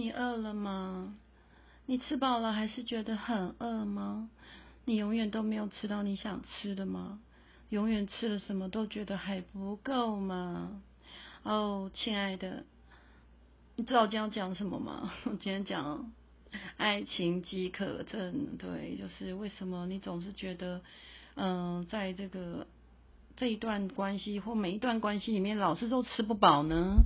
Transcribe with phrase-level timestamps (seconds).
[0.00, 1.14] 你饿了吗？
[1.84, 4.30] 你吃饱了还是觉得很饿吗？
[4.86, 7.20] 你永远都没有吃到你想吃的吗？
[7.68, 10.80] 永远吃了什么都觉得还不够吗？
[11.42, 12.64] 哦，亲爱的，
[13.76, 15.12] 你知道我今天要讲什么吗？
[15.24, 16.10] 我今天讲
[16.78, 20.80] 爱情饥渴症，对，就是为什么你总是觉得，
[21.34, 22.66] 嗯，在这个
[23.36, 26.96] 这一段关系或每一段关系里面，老是都吃不饱呢？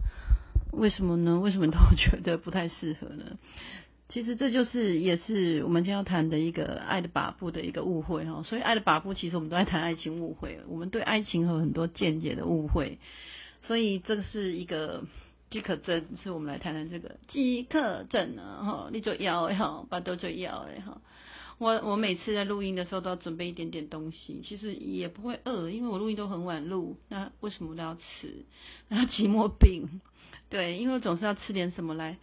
[0.77, 1.41] 为什么呢？
[1.41, 3.38] 为什么都觉得不太适合呢？
[4.10, 8.42] 其实这就是也是我们今天要谈的一个爱的把布的一个误会哈。
[8.45, 12.98] 所以爱的把布，其实我们都在谈爱情误会，我们对爱情有很多见解的误会。
[13.62, 15.05] 所以这个是一个
[15.50, 18.91] 饥渴症，是我们来谈谈这个饥渴症啊哈。
[18.92, 21.00] 你就要哈，把都就要哎哈。
[21.59, 26.98] 我我每次在录音的时候都要准备一点点东西，其实也不会饿，因为我录音都很晚录。
[27.09, 28.44] 那为什么都要吃？
[28.88, 30.00] 然后寂寞病。
[30.55, 32.16] 对，因为总是要吃点什么来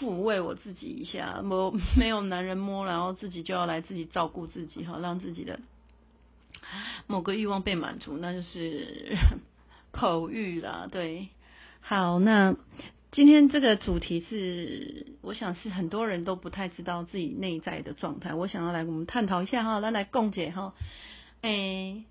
[0.00, 5.60] 抚慰我自己一下，我 没有男人摸，然后自己就要来自己照顾自己哈，让自己的
[7.06, 9.18] 某个欲望被满足，那就是
[9.92, 10.88] 口欲啦。
[10.90, 11.28] 对，
[11.82, 12.56] 好，那
[13.12, 20.72] 今天这个主题是，我想是很多人都不太知道自己内在的状态，我想要来我们探讨一下哈，来来共解哈，
[21.42, 22.02] 哎，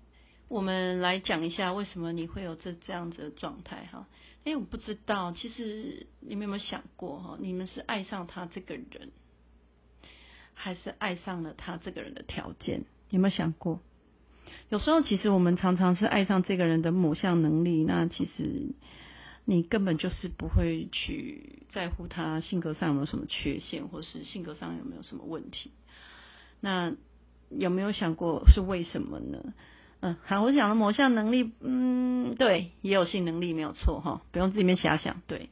[0.46, 4.06] 我们来讲一下为什么你会有这这样子的状态哈。
[4.46, 7.36] 哎，我不知道，其实你们有没有想过哈？
[7.40, 9.10] 你们是爱上他这个人，
[10.54, 12.84] 还是爱上了他这个人的条件？
[13.10, 13.80] 有没有想过？
[14.68, 18.68] 有时候其实我们常常是爱上这个人的某项能力，那其实
[19.44, 25.72] 你根本就是不会去在乎他性格上有没有什么缺陷，或是性格上有没有什么问题。
[26.60, 26.94] 那
[27.50, 29.54] 有没有想过是为什么呢？
[30.00, 35.22] 嗯，好，我讲的某项能力，嗯，对，也有性能力没有错哈，不用自己面遐想。
[35.26, 35.48] 对，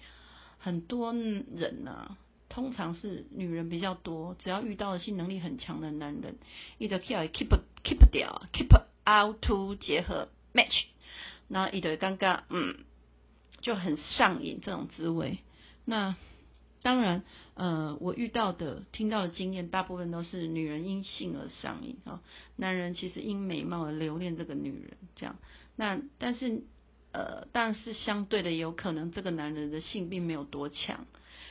[0.58, 2.16] 很多人呢，
[2.48, 6.36] 通常是女人比较多，只要遇到了性能力很强的男人，
[6.78, 8.69] 一直 keep keep keep 掉，keep
[9.06, 10.84] out to 结合 match，
[11.48, 12.76] 那一堆尴尬，嗯，
[13.60, 15.38] 就很上瘾这种滋味。
[15.86, 16.16] 那
[16.84, 17.24] 当然。
[17.56, 22.20] 呃，我遇到的、听到的经验，大部分都是女人因性而上瘾啊，
[22.56, 25.36] 男人其实因美貌而留恋这个女人，这样。
[25.76, 26.64] 那但是
[27.12, 31.06] 呃，但是相对的，有可能这个男人的性并没有多强，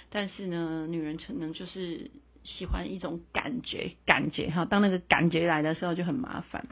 [0.10, 2.12] 但是呢，女人可能就是
[2.44, 6.68] 喜欢一种感觉，感觉哈，当那个感觉来的时候就很麻烦。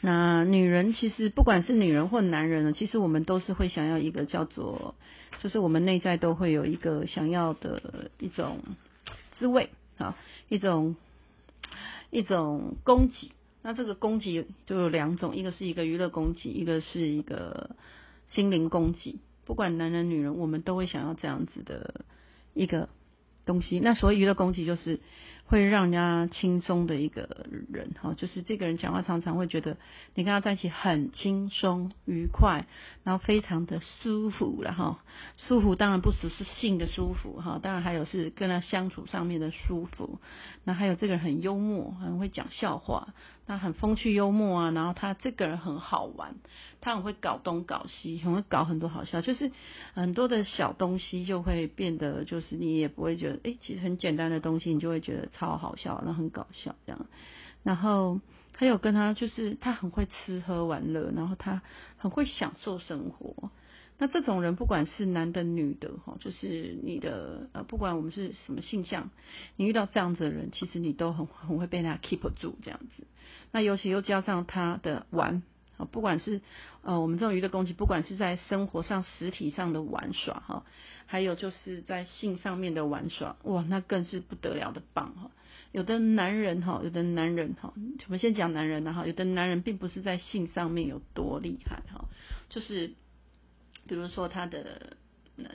[0.00, 4.96] 那女人其实不管是女人或男人呢，其实我们都是会想要一个叫做，
[5.42, 8.58] 就是我们内在都会有一个想要的一种
[9.38, 10.16] 滋味啊，
[10.48, 10.96] 一种
[12.10, 13.30] 一种供给。
[13.62, 17.76] 那这个供给就有两种，一个是一个娱乐供给，一个是一个
[18.28, 19.18] 心灵供给。
[19.44, 22.04] 不管男人女人，我们都会想要这样子的
[22.54, 22.88] 一个
[23.44, 23.80] 东西。
[23.80, 25.00] 那所谓娱乐供给就是。
[25.46, 29.76] 会让人家轻松的一个人哈，就是这个人讲话常常会觉得
[30.14, 32.66] 你跟他在一起很轻松愉快，
[33.04, 35.02] 然后非常的舒服了哈。
[35.36, 40.18] 舒服当然不只是性的舒服哈，当然还有是跟他相处上面的舒服。
[40.64, 43.14] 那还有这个人很幽默，很会讲笑话。
[43.46, 46.34] 他很风趣幽默啊，然后他这个人很好玩，
[46.80, 49.52] 他很会搞东搞西，很会搞很多好笑，就是
[49.94, 57.06] 很多的小东西就会变得，就是你也不会觉得，哎，其实很简单的东西，你就会觉得超好笑，然后很搞笑这样。
[57.62, 58.20] 然后
[58.52, 61.62] 还有跟他就是他很会吃喝玩乐，然后他
[61.98, 63.50] 很会享受生活。
[63.98, 69.10] 那这种人不管是男的女的哈，就是你的呃，不管我们是什么性向，
[69.56, 73.06] 你遇到这样子的人，其实你都很 很会被他 keep 住这样子。
[73.52, 75.42] 那尤其又加上他的玩
[75.78, 76.42] 啊，不管是
[76.82, 80.66] 呃我们这种娱乐攻击，不管是在生活上实体上的玩耍哈，
[81.06, 85.30] 还有就是在性上面的玩耍，哇，那更是不得了的棒哈。
[85.72, 92.04] 有的男人哈，有的男人哈，我们先讲男人哈，有的男人并不是在性上面有多厉害哈，
[92.50, 92.92] 就是。
[93.86, 94.96] 比如说他的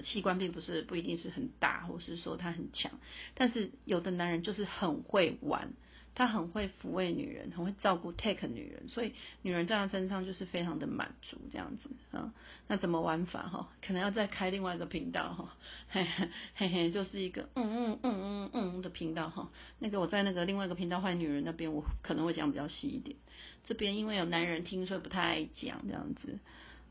[0.04, 2.92] 器官并不是不一定是很大，或是说他很强，
[3.34, 5.74] 但是有的男人就是很会玩，
[6.14, 12.32] 他很会抚慰女人，很会照顾 take 女人，所以女人在他身上就是非常的满足这样子啊。
[12.68, 13.70] 那怎么玩法哈？
[13.86, 15.58] 可能要再开另外一个频道哈，
[15.90, 16.06] 嘿
[16.56, 19.50] 嘿嘿，就是一个嗯嗯嗯嗯嗯的频道哈。
[19.80, 23.18] 那个我在那个另外一个频道坏女人那边，我可能会讲比较细一点。
[23.66, 26.38] 这边因为有男人听，所以不太爱讲这样子，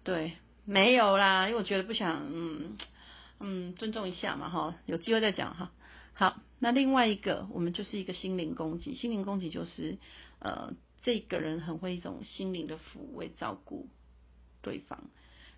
[0.03, 0.33] 对。
[0.65, 2.77] 没有啦，因为我觉得不想，嗯
[3.41, 5.73] 嗯，尊重一下嘛，哈，有机会再讲哈。
[6.13, 9.97] 好，那另外一个，我们就是一个心灵攻击，心灵攻击就是，
[10.39, 13.89] 呃，这个人很会一种心灵的抚慰照顾
[14.61, 15.01] 对方，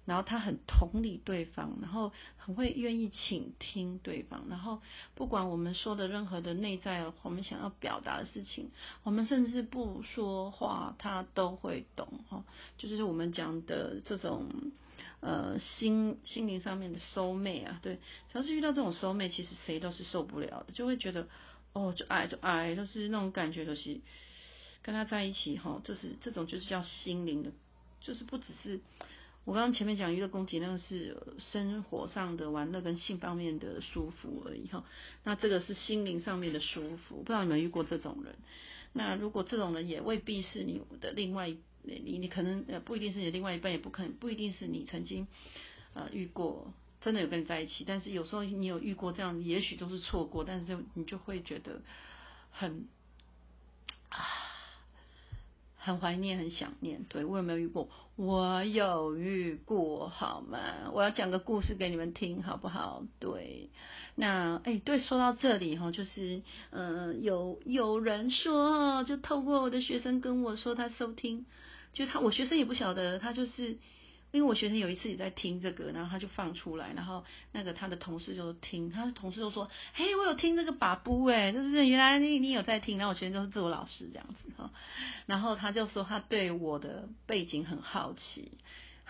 [0.05, 4.81] 然后他很同理对方，然后很会愿意倾听对方，然后
[5.17, 8.71] 不管我们说的任何的内在我们想要表达的事情，
[9.03, 12.45] 我们甚至不说话，他都会懂哈。
[12.79, 14.47] 就是我们讲的这种
[15.23, 17.95] 呃心心灵上面的收妹啊，对，
[18.31, 21.27] 只要是遇到这种收妹，其实谁都是受不了的，就会觉得
[21.73, 23.99] 哦，就爱就爱，就是那种感觉，就是
[24.83, 27.53] 跟他在一起哈，就是这种就是叫心灵的，
[28.03, 28.81] 就是不只是。
[29.45, 31.21] 我刚刚前面讲娱乐攻击，那个是
[31.51, 34.85] 生活上的玩乐跟性方面的舒服而已哈。
[35.25, 38.37] 那这个是心灵上面的舒服，不知道有没有遇过这种人？
[38.93, 45.27] 那如果这种人也未必是你的另外，你你可能呃不一定是你的另外一半，也不可能不一定是你曾经
[45.95, 51.81] 呃遇过真的有跟你在一起，但是有时候你有遇过这样，也许都是错过，但是就你就会觉得
[52.51, 52.87] 很
[54.09, 54.19] 啊。
[55.85, 57.03] 很怀念，很想念。
[57.09, 57.89] 对我有没有遇过？
[58.15, 60.93] 我有遇过，好吗？
[60.93, 63.03] 我要讲个故事给你们听，好不好？
[63.19, 63.69] 对，
[64.15, 71.47] 那哎，对，说到这里哈，就是嗯，有有人说，就透过我的学生跟我说，他收听，
[71.93, 73.79] 就他，我学生也不晓得，他就是。
[74.35, 77.23] 因为我学生有一次也在听这个，然后他就放出来，然后
[77.53, 84.71] 那个他的同事就听，他的同事就说：“嘿，我有听这个把布哎，就是原来你你有在听。”然后我学生就是自我老师这样子哈，
[85.27, 88.53] 然后他就说他对我的背景很好奇，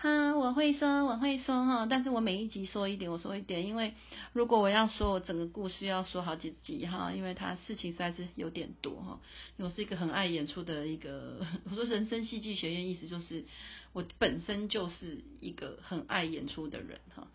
[0.03, 3.93] 哈，我会说我会说哈，但是我每一集说一点，我说一点，因为
[4.33, 9.21] 如果我要说我整个故事要说好几集哈，因为他事情实在是有点多哈，
[9.57, 13.45] 我是一个很爱演出的一个，我说人生戏剧学院意思就是。
[13.93, 17.27] 我本身就是一个很爱演出的人哈，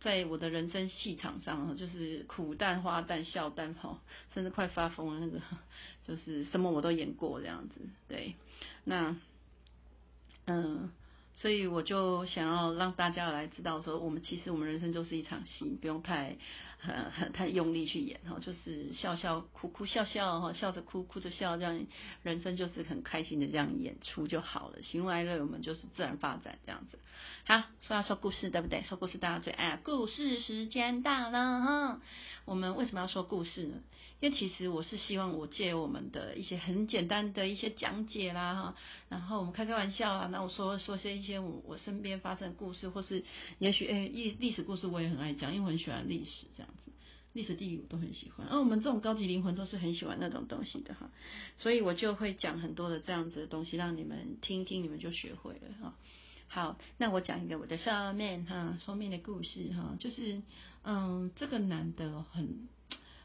[0.00, 4.00] 在我的人生戏场上哈，就是苦旦、花旦、笑旦哈，
[4.32, 5.38] 甚至快发疯了那个，
[6.08, 7.74] 就是什么我都演过这样子。
[8.08, 8.36] 对，
[8.84, 9.14] 那
[10.46, 10.90] 嗯，
[11.42, 16.38] 所以我就想要让大家来知道说，我们其实我们人生就是一场戏，不用太。
[16.84, 21.80] 很很太用力去演哈，就是笑笑哭哭笑笑哈，笑着哭哭着笑，这样
[22.24, 24.82] 人生就是很开心的这样演出就好了。
[24.82, 26.98] 喜怒哀乐我们就是自然发展这样子。
[27.44, 28.82] 好，说要说故事对不对？
[28.82, 32.00] 说故事大家最爱，故事时间到了哈。
[32.46, 33.76] 我们为什么要说故事呢？
[34.22, 38.76] 因为其实我是希望我借我们的一些很简单的一些讲解啦哈，
[39.08, 43.24] 然后我们开开玩笑啊，那我说说些一些我我身边发生的故事，或是
[43.58, 46.92] 也许诶历历史故事我也很爱讲，因为我很喜欢历史这样子，
[47.32, 48.46] 历史地理我都很喜欢。
[48.46, 51.10] 而我们这种高级灵魂都是很喜欢那种东西的哈，
[51.58, 55.94] 所以我就会讲很多的这样子的东西，让你们听听，你们就学会了哈。
[56.46, 60.42] 好，那我讲一个我的上面哈，上面的故事哈，就是
[60.84, 62.68] 嗯，这个男的很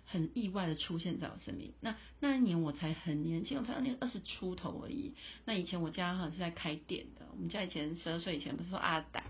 [0.08, 1.72] 很意外的出现在我生命。
[1.82, 5.14] 那那一年我才很年轻，我才年二十出头而已。
[5.46, 9.24] 那以前我家哈是在开店的，我们家以前十二岁以前不是说阿达，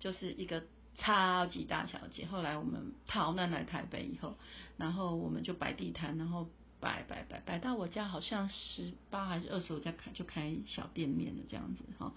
[0.00, 0.64] 就是一个
[0.96, 2.26] 超级大小姐。
[2.26, 4.36] 后来我们逃难来台北以后，
[4.76, 6.48] 然后我们就摆地摊，然后。
[6.80, 12.12] 摆摆摆摆到我家，好像十八还是二十，我家开就开小店面的这样子哈。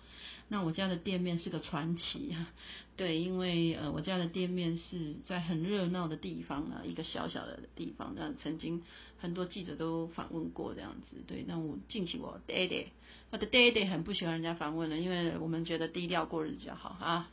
[0.47, 2.47] 那我家的店面是个传奇哈，
[2.97, 8.83] 对，因为呃我家的店面是在很热闹的地方啊，一个小小的地方，那曾经
[9.17, 11.23] 很多记者都访问过这样子。
[11.25, 12.87] 对，那我近期我爹爹，
[13.31, 17.29] 我的爹爹很不喜欢人家访问了，因为我们觉得低调过日子比较好啊。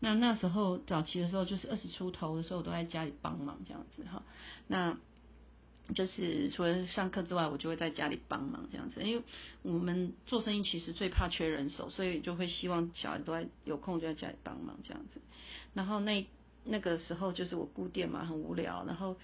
[0.00, 4.22] 那那时候早期的时候，就是二十出头的时候，都在家里帮忙这样子哈。
[4.68, 4.96] 那
[5.94, 9.22] 就是除了上课之外，我就会在家里帮忙这样子，因为
[9.62, 15.20] 我们做生意其实最怕缺人手，所以就会希望小孩都在有空就在家里帮忙这样子。
[15.72, 16.26] 然后那
[16.64, 19.16] 那个时候就是我顾店嘛，很无聊，然后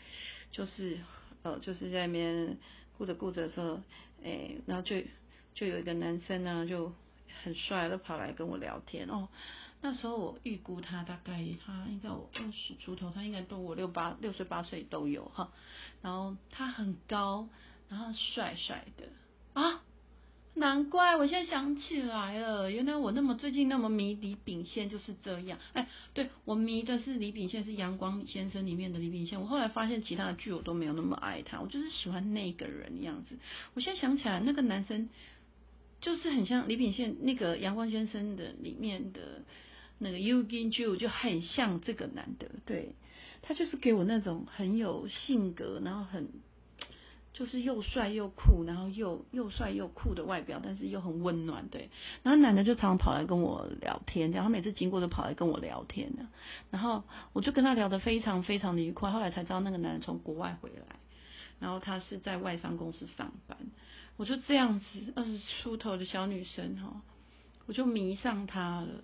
[0.51, 0.99] 就是
[1.43, 2.57] 呃就是在那边
[2.97, 3.81] 顾着顾着的时候，
[4.23, 4.97] 哎，然后就
[5.55, 6.93] 就有一个男生呢就
[7.43, 9.29] 很帅，都跑来跟我聊天哦。
[9.87, 15.53] 那时候我预估他大概他应该我二十出头，他应该都我六八六岁八岁都有哈。
[16.01, 17.51] 然后他很高，
[17.91, 19.05] 然后帅帅的
[19.53, 19.83] 啊，
[20.55, 25.59] 难怪我现在想起来了，原来我那么最近那么迷李炳宪就是这样。
[25.75, 29.39] 哎，对我迷的是李炳宪，是《阳光先生》里面的李炳宪。
[29.39, 33.37] 我后来发现其他的剧我都没有那么爱他，我就是喜欢那个人的样子。
[33.75, 35.11] 我现在想起来，那个男生
[36.01, 39.43] 就是很像李炳宪那个《阳光先生》的里面的。
[40.05, 42.95] 那个 u g i n Ju 就很像这个男的，对
[43.41, 46.29] 他就是给我那种很有性格，然后很
[47.33, 51.89] 就是又帅又酷，然后又又帅又酷的外表，但是又很温暖，对。
[52.23, 56.29] 然后男的就常常跑来跟我聊天，然后每次经过都跑来跟我聊天呢，
[56.71, 59.11] 然后我就跟他聊得非常非常的愉快。
[59.11, 60.97] 后来才知道那个男人从国外回来，
[61.61, 63.57] 然后他是在外商公司上班。
[64.17, 67.01] 我就这样子二十出头的小女生哈。
[67.67, 69.03] 我就迷上他了，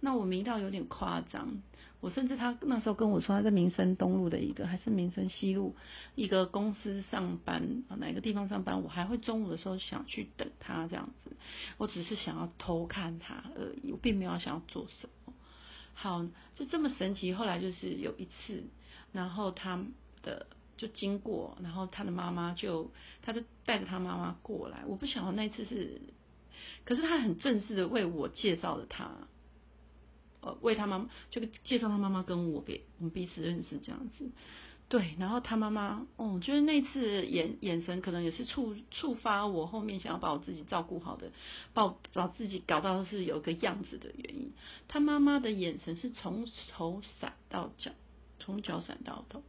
[0.00, 1.62] 那我迷到有点夸张。
[2.00, 5.76] 我甚至他那时候跟我说他在民生东路的一个还是民生西路
[6.14, 11.36] 一个公司上班啊哪个地方上班，我还会中午的时候想去等他这样子，
[11.76, 15.34] 我只是想要偷看他而已，我并没有想要做什么。
[15.92, 16.26] 好，
[16.56, 17.34] 就这么神奇。
[17.34, 18.64] 后来就是有一次，
[19.12, 19.84] 然后他
[20.22, 20.46] 的
[20.78, 22.90] 就经过，然后他的妈妈就
[23.20, 26.00] 他就带着他妈妈过来，我不晓得那次是，
[26.86, 29.10] 可是他很正式的为我介绍了他。
[30.42, 34.30] 呃，为他妈妈就介绍他妈妈跟我给我们彼此认识这样子，
[34.88, 41.30] 对，然后他妈妈，哦，就是那次眼眼神可能也是触触发我后面想要把我自己照顾好的，
[41.74, 44.52] 把把自己搞到是有个样子的原因。
[44.88, 47.92] 他妈妈的眼神是从头闪到脚，
[48.38, 49.42] 从脚闪到头。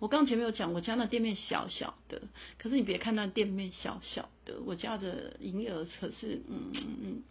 [0.00, 2.22] 我刚前面有讲，我家那店面小小的，
[2.56, 7.22] 可是你别看那店面小小的，我家的营业额可是，嗯嗯。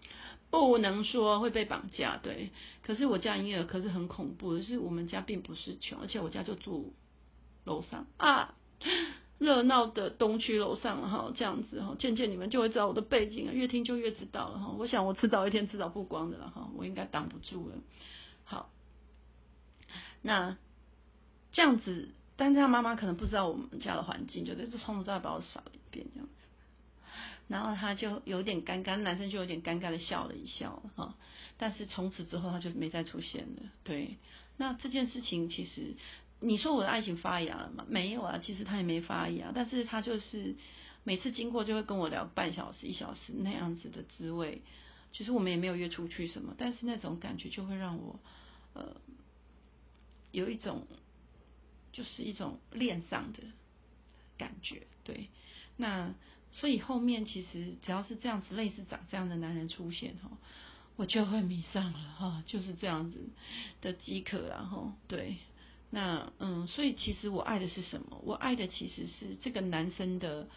[0.50, 2.52] 不能说会被绑架，对。
[2.84, 6.94] 可是我家婴儿可是很恐怖的，是我们家并不是穷，而且我家就住
[7.66, 8.56] 楼上啊，
[9.38, 14.74] 热闹的东区楼上哈，这样子哈，渐渐你们就会知道我的背景啊，越听就越知道了哈。
[14.78, 17.76] 我想我迟早一天迟早曝光的了哈，我应该挡不住了。
[18.46, 18.70] 好，
[20.22, 20.58] 那
[21.52, 26.30] 这样子，但是他妈妈可能不知道我们家的环境，就在这从头再把我扫一遍这样。
[27.48, 31.16] 然后他就有点尴尬，男生就有点尴尬的笑了一笑，哈。
[31.58, 33.64] 但是从此之后他就没再出现了。
[33.84, 34.18] 对，
[34.58, 35.96] 那这件事情其实
[36.40, 37.86] 你说我的爱情发芽了吗？
[37.88, 39.52] 没有啊，其实他也没发芽。
[39.56, 40.56] 但是他就是
[41.04, 44.62] 每次经过就会跟我聊半小时、一小时那样子的滋味。
[45.14, 48.20] 其实我们也没有约出去什么，但是那种感觉就会让我
[48.74, 48.98] 呃
[50.32, 50.86] 有一种
[51.92, 53.40] 就是一种恋上的
[54.38, 54.86] 感觉。
[55.04, 55.30] 对，
[55.78, 56.14] 那。
[56.60, 60.36] 所以后面其实只要是这样子类似长这样的男人出现哈，
[60.96, 63.20] 我就会迷上了哈，就是这样子
[63.80, 65.38] 的饥渴然后对，
[65.92, 68.20] 那嗯，所以其实我爱的是什么？
[68.24, 70.48] 我爱的其实是这个男生的，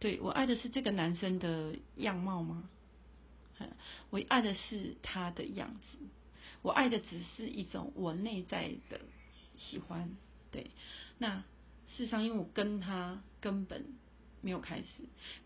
[0.00, 2.68] 对我爱的是这个男生的样貌吗？
[4.10, 5.98] 我爱的是他的样子，
[6.62, 9.00] 我爱的只是一种我内在的
[9.56, 10.10] 喜欢，
[10.50, 10.72] 对。
[11.18, 11.44] 那
[11.96, 13.86] 事实上，因为我跟他根本。
[14.44, 14.84] 没有开始，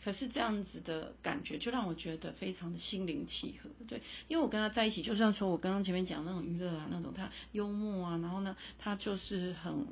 [0.03, 9.87] 可是这样子的感觉就让我觉得非常的心灵契合，对，因为我跟他在一起，就像说我刚刚前面讲那种娱乐啊，那种他幽默啊，然后呢，他就是很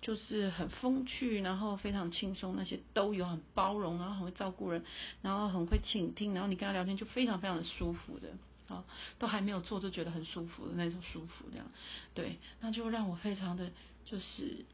[0.00, 4.84] 就是很风趣，然后非常轻松，那些都有很包容，然后很会照顾人，
[5.22, 8.28] 然后很会倾听，然后你跟他聊天就非常非常的舒服的，
[8.72, 8.84] 啊，
[9.18, 11.66] 都还没有做就觉得很舒服的那种舒服这样，
[12.14, 13.72] 对，那就让我非常的
[14.04, 14.64] 就是。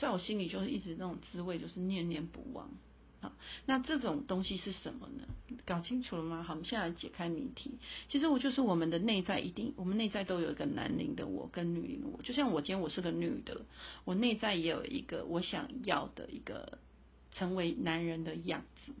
[0.00, 2.68] 在我心里就是一直那种滋味，就是念念不忘。
[3.20, 3.32] 好，
[3.66, 5.24] 那这种东西是什么呢？
[5.66, 6.42] 搞清楚了吗？
[6.42, 7.72] 好，我们现在解开谜题。
[8.08, 12.22] 其实我就是我们的内在，一定我们内在都有一个男灵的我跟女灵的我。
[12.22, 13.60] 就像我今天我是个女的，
[14.04, 16.78] 我内在也有一个我想要的一个
[17.32, 18.92] 成为男人的样子。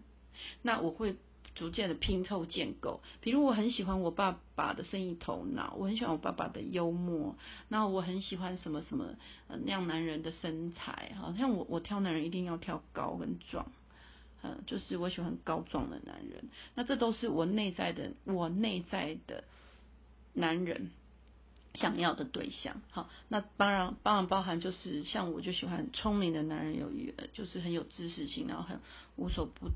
[0.60, 1.16] 那我会。
[1.60, 7.36] 逐渐的拼凑建构，比如我很喜欢我爸爸的生意头脑，我很喜欢我爸爸的幽默，
[7.68, 9.10] 那我很喜欢什么什么
[9.46, 13.70] 那样男人的身材，好像我我挑男人一定要挑高跟壮，
[14.42, 19.44] 嗯，就是我喜欢高壮的男人，那这都是我内在的我内在的
[20.32, 20.90] 男人
[21.74, 28.80] 想要的对象，好，那当然当然包含就是像我就喜欢聪明的男人，有一个就是很有知识性，然后很
[29.16, 29.68] 无所不。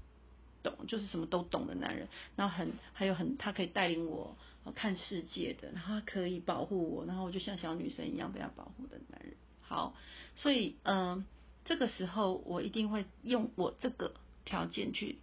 [0.65, 4.37] 懂就是什么都懂的男人，然后很还有很他可以带领我
[4.75, 9.35] 看世界的，然后他可以保护我，然后我就像小女生一样被他保护的男人。
[9.61, 9.95] 好，
[10.35, 11.25] 所以嗯，
[11.65, 15.19] 这个时候我一定会用我这个条件去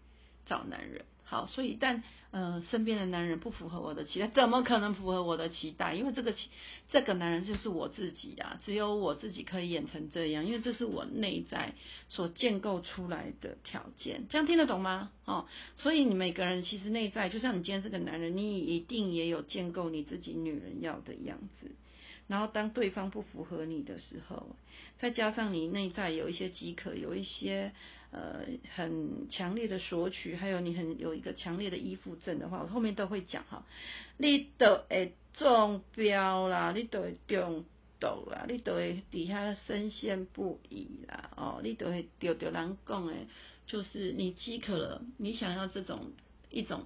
[0.46, 1.04] 找男人。
[1.24, 5.94] 好，所以但呃，身边的男人不符合我的期待，怎么可能符合我的期待？
[5.94, 6.34] 因为这个
[6.90, 11.74] 这个男人就是我自己啊，只有我自己可以演成这样，因为这是我内在
[12.08, 14.28] 所建构出来的条件。
[14.30, 15.12] 这样听得懂吗？
[15.26, 15.46] 哦，
[15.76, 21.70] 所以你每个人其实内在，就像你今天是个男人，你一定也有建构你自己女人要的样子。
[22.28, 24.56] 然后当对方不符合你的时候，
[25.00, 27.74] 再加上你内在有一些饥渴，有一些。
[28.12, 33.66] 呃，很强烈的索取，还有你很有一个强烈的依附症的话，我后面都会讲哈。
[34.18, 37.64] 你都会中标啦，你都会中
[38.00, 43.28] 毒啦，你都会底下深陷不已啦，哦，你都会丢丢难讲诶，
[43.66, 46.12] 就是你饥渴了，你想要这种
[46.50, 46.86] 一种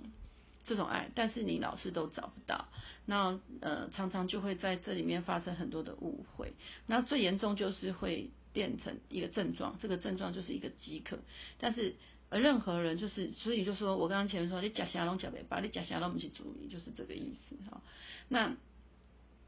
[0.65, 2.67] 这种爱，但是你老是都找不到，
[3.05, 6.53] 那呃常常就会在这里面发生很多的误会，
[6.88, 8.29] 那最严重就是会。
[8.55, 11.19] 变成一个症状，这个症状就是一个饥渴。
[11.60, 11.93] 但是
[12.29, 17.81] 任何人就是，所以就说我刚刚前面说，你假虾拢假尾巴，你假虾拢不去注意，就是这个意思哈。
[18.29, 18.55] 那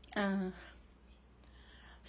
[0.09, 0.51] 嗯。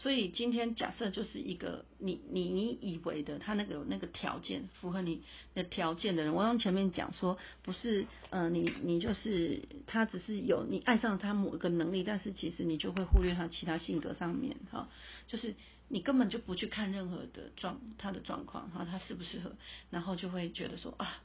[0.00, 5.24] 所以今天假设就是一个你你你以为的他那个那个条件符合你
[5.56, 14.88] 的条件的人，我刚前面讲说不是呃你你就是他只是有你爱上他某一个能力，但是其实你就会忽略他其他性格上面哈，
[15.26, 15.56] 就是
[15.88, 19.50] 你根本就不去看任何的状他的状况哈，他适不适合，
[19.90, 21.20] 然后就会觉得说啊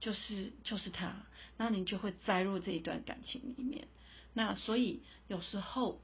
[0.00, 1.24] 就是就是他，
[1.56, 3.88] 那你就会栽入这一段感情里面，
[4.34, 5.98] 那所以有时候。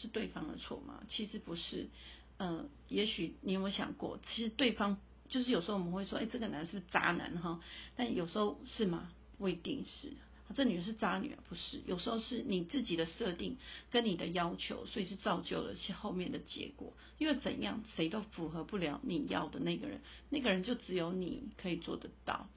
[0.00, 1.02] 是对方的错吗？
[1.08, 1.88] 其实不是，
[2.36, 7.60] 呃，也许你有没有想过，其实对方就是有时候我们会说，哎，这个男是渣男哈，
[7.96, 9.10] 但有时候是吗？
[9.38, 10.12] 不一定是，
[10.56, 13.56] 这女人是渣女啊，不是，有时候是你自己的设定
[13.90, 16.92] 跟你的要求，所以是造就了后面的结果。
[17.18, 20.00] 因为怎样，谁都符合不了你要的那个人，
[20.30, 22.48] 那个人就只有你可以做得到。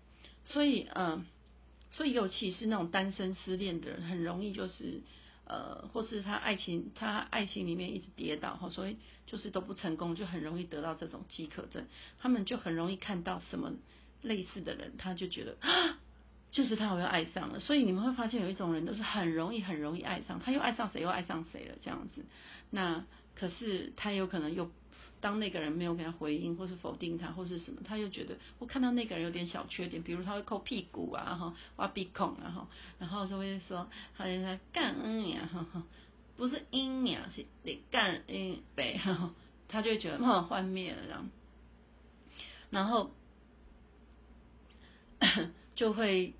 [0.45, 1.25] 所以，嗯，
[1.91, 5.01] 所以尤其是那种单身失恋的人，很容易就是。
[5.51, 8.95] 呃，或是他爱情，他爱情里面一直跌倒哈，所以
[9.27, 11.85] 就是都不成功，就很容易得到这种饥渴症。
[12.21, 13.73] 他们就很容易看到什么
[14.21, 15.99] 类似的人，他就觉得啊，
[16.51, 17.59] 就是他，我要爱上了。
[17.59, 22.23] 所以你们会发现有一种人都是很容易、很容易爱上，他又爱上谁，又爱上谁了这样子。
[22.69, 23.05] 那
[23.35, 24.71] 可是他有可能又。
[25.21, 35.83] 当那个人没有给他回应，或是否定他，或是什么，他又觉得我看到那个人有点小缺点，比如他会抠屁股啊，哈，挖鼻孔啊，哈，然后就会说，好像他干恩呀，哈哈，
[36.35, 39.33] 不是阴呀，是得干恩呗，哈，
[39.67, 41.29] 他就会觉得很幻灭了，这样，
[42.71, 43.11] 然后
[45.75, 46.33] 就会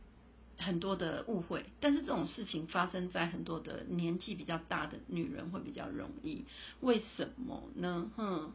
[0.58, 6.46] 很多的误会，但是这种事情发生在很多的年纪比较大的女人会比较容易，
[6.80, 8.10] 为什么呢？
[8.16, 8.52] 哼。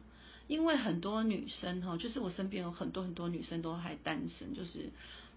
[0.47, 4.89] 因为很多女生哈，就是我身边有很多很多女生都还单身，就是，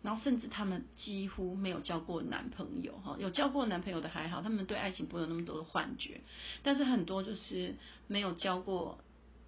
[0.02, 6.20] 然后甚至她们几乎没有交过男朋友哈，有交过男朋友的还好，他们对爱情不会有那么多的幻觉，
[6.62, 7.74] 但是很多就是
[8.06, 9.00] 没有交过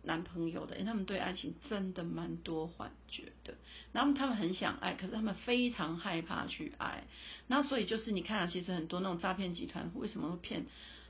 [0.03, 3.55] 男朋友的，他们对爱情真的蛮多幻觉的，
[3.93, 7.05] 然后他们很想爱，可是他们非常害怕去爱，
[7.47, 10.67] 然后所以就是你看啊，其实很多那种诈骗集团为什么会骗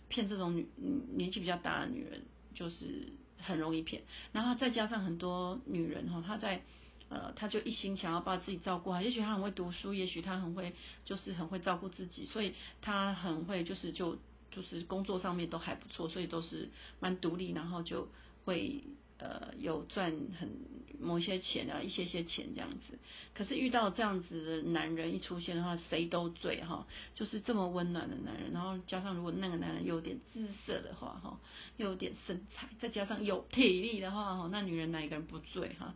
[0.08, 0.68] 骗这种女
[1.14, 2.20] 年纪比较大的女人，
[2.54, 3.08] 就是。
[3.42, 4.02] 很容易骗，
[4.32, 6.62] 然后再加上很多女人哈，她在
[7.08, 10.72] 呃，她就一心想要把自己照顾好，也许她很会读书，也许她很会
[11.04, 14.16] 就是很会照顾自己，所以她很会就是就
[14.50, 18.08] 就是工作上面都还不错，所以都是蛮独立，然后就
[18.44, 18.82] 会。
[19.22, 20.48] 呃，有赚很
[20.98, 22.98] 某些钱啊，一些些钱这样子。
[23.34, 26.88] 可是遇到这样子的男人一出现的话，谁都醉哈。
[27.14, 31.38] 就是这么温暖的男人，然后加上如果那个男人有点姿色的话哈，
[31.76, 35.94] 又有点身材，再加上有体力的话哈，那女人哪一个人不醉哈？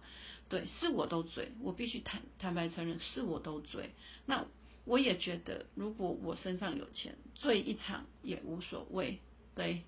[0.48, 3.90] 对，是我都醉，我必须坦坦白承认，是我都醉。
[4.26, 4.46] 那
[4.84, 9.18] 我也觉得，如果我身上有钱，醉一场也无所谓。
[9.56, 9.82] 对。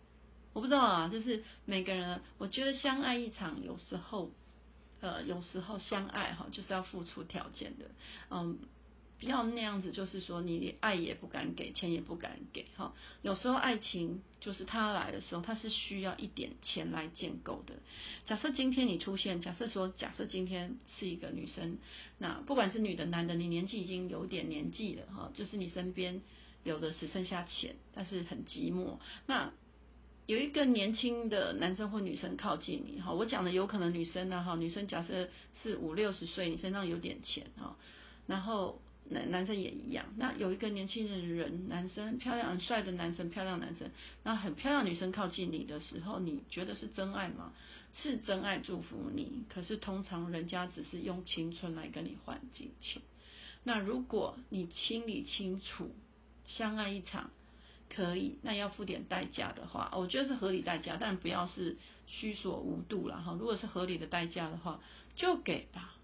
[0.54, 4.32] 我不知道啊，就是每个人，我觉得相爱一场，有时候，
[5.00, 7.84] 呃，有时候相爱哈，就是要付出条件的，
[8.30, 8.58] 嗯，
[9.20, 12.92] 不要那样子，就是说你爱也不敢给，钱也不敢给哈。
[13.22, 17.74] 有时候爱情就是他来的时候，他是需要一点钱来建构的。
[18.26, 21.78] 假设今天你出现，假设说，假设今天是一个女生，
[22.18, 26.20] 那不管是女的男的，你年纪已经有点年纪了哈，就是你身边
[26.64, 29.52] 有的只剩下钱，但是很寂寞，那。
[30.28, 35.26] 有一个年轻的男生或女生靠近你，哈，我讲的有可能女生呢，哈，女生假设
[35.62, 37.74] 是五六十岁，你身上有点钱，哈，
[38.26, 43.90] 然后男男生也一样，那有一个年轻的人，男生漂亮、很帅的男生，漂亮男生，
[44.22, 47.54] 那很漂亮女生靠近你的时候，你觉得是真爱吗？
[47.94, 53.00] 是真爱祝福你，可是通常人家只是用青春来跟你换金钱。
[53.64, 55.90] 那如果你心里清楚，
[56.46, 57.30] 相爱一场。
[57.88, 63.36] 可以，那要付点代价的话，我觉得是合理代价，但不要是虚所无度了哈。
[63.38, 64.80] 如果是合理的代价的话，
[65.16, 65.94] 就给吧，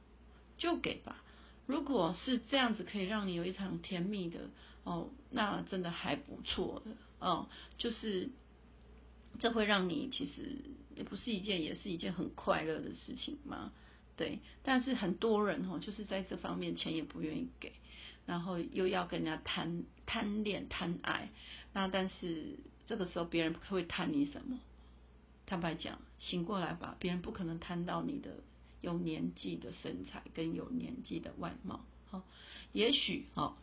[0.59, 1.23] 就给吧。
[1.67, 4.51] 如果是这样子可以让你有一场甜蜜的
[4.83, 8.31] 哦，那真的还不错的哦，就是
[9.39, 10.57] 这会让你其实
[10.95, 13.73] 也不是一件，也是一件很快乐的事情嘛。
[14.17, 17.73] 对，但是很多人哦，就是在这方面钱也不愿意给，
[18.27, 21.31] 然后又要跟人家贪贪恋贪爱。
[21.75, 24.59] 那但是这个时候别人会贪你什么？
[25.47, 28.37] 坦白讲，醒过来吧，别人不可能贪到你的
[28.81, 31.85] 有年纪的身材跟有年纪的外貌。
[32.07, 32.23] 好，
[32.73, 33.57] 也许哦，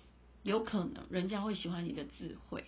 [0.43, 2.65] 有可能人家会喜欢你的智慧，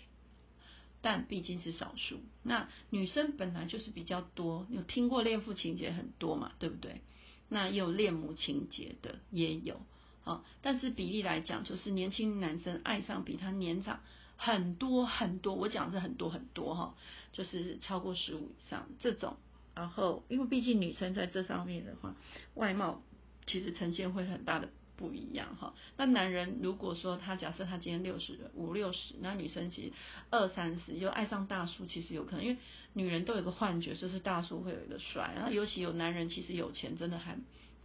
[1.02, 2.22] 但毕竟是少数。
[2.42, 7.02] 那女生本来就是比较多，有听过恋父情节很多嘛，对不对？
[7.50, 9.80] 那也有恋母情节的也有。
[10.24, 14.00] 好，但是比例来讲，就是年轻男生爱上比他年长。
[14.38, 16.96] 很多很多，我讲是很多很多哈，
[17.32, 19.38] 就是超过十五以上这种。
[19.76, 22.14] 然后，因为毕竟女生在这上面的话，
[22.54, 23.02] 外貌
[23.48, 25.74] 其实呈现会很大的不一样哈。
[25.98, 29.94] 那男人如果说他假设他今天六十五六十，那女生其实
[30.30, 32.58] 二三十就爱上大叔，其实有可能，因为
[32.94, 37.36] 女人都有个幻觉，就是大叔会有一个帅，然后尤其有男人其实有钱，真的还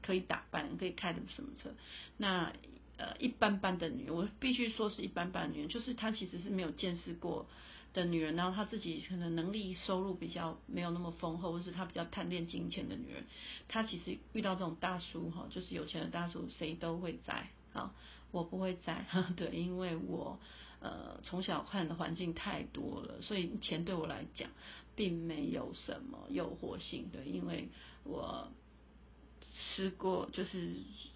[0.02, 1.70] 可以打扮，可以开的什么车。
[2.18, 2.52] 那
[2.98, 7.46] 呃一般般的女人，我必须说是一般般的女人，就是她其实是没有见识过。
[7.94, 13.24] 的女人，然后她自己可能能力收入比较没有那么丰厚，或是她比较贪恋金钱的女人，
[13.66, 17.94] 她其实遇到这种大叔哈，就是有钱的大叔，谁都会在啊，
[18.30, 19.06] 我不会在，
[19.36, 20.38] 对，因为我
[20.80, 24.50] 呃从小看的环境太多了，所以钱对我来讲
[24.94, 27.68] 并没有什么诱惑性，对，因为
[28.04, 28.52] 我。
[29.58, 30.72] 吃过就是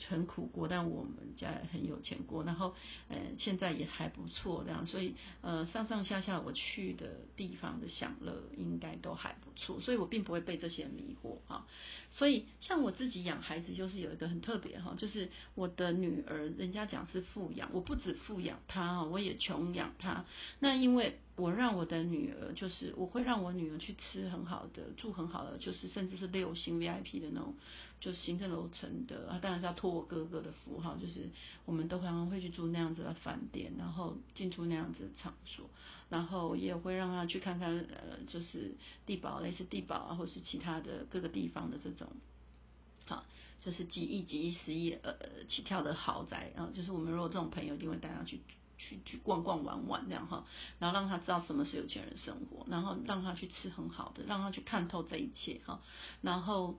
[0.09, 2.75] 很苦过，但我们家很有钱过，然后
[3.09, 11.67] 嗯现在也还不错这样，所以呃上上下下我去的地方的享乐应该都还不错，所以我并不会被这些迷惑啊。
[12.11, 20.25] 所以像我自己养孩子就是有一个很特别哈，就是我的女儿，人家讲是富养，我不止富养她啊，我也穷养她。
[20.59, 27.55] 那因为我让我的女儿，就是我会让我女儿去吃很好的，住很好的，就是甚至是六星 VIP 的那种。
[28.03, 31.31] 就行政楼层的啊，当然是要托我哥哥的福哈，就是
[31.65, 35.71] 我们都常常会去住那样子的饭店，然后进出那样子的场所，
[36.09, 38.75] 然后也会让他去看看呃，就是
[39.07, 42.09] 地堡类似地堡啊，或是其他的各个地方的这种，
[43.07, 43.25] 好，
[43.65, 45.15] 就是几亿几亿十亿呃
[45.49, 48.41] 起跳的豪宅啊，就是我们如果这种朋友一定会带他去
[48.79, 50.45] 去去逛逛玩玩这样哈，
[50.81, 55.81] 然后让他知道什么是有钱人生活，然后让他去吃很好的，让他去看透这一切哈，
[56.21, 56.77] 然后。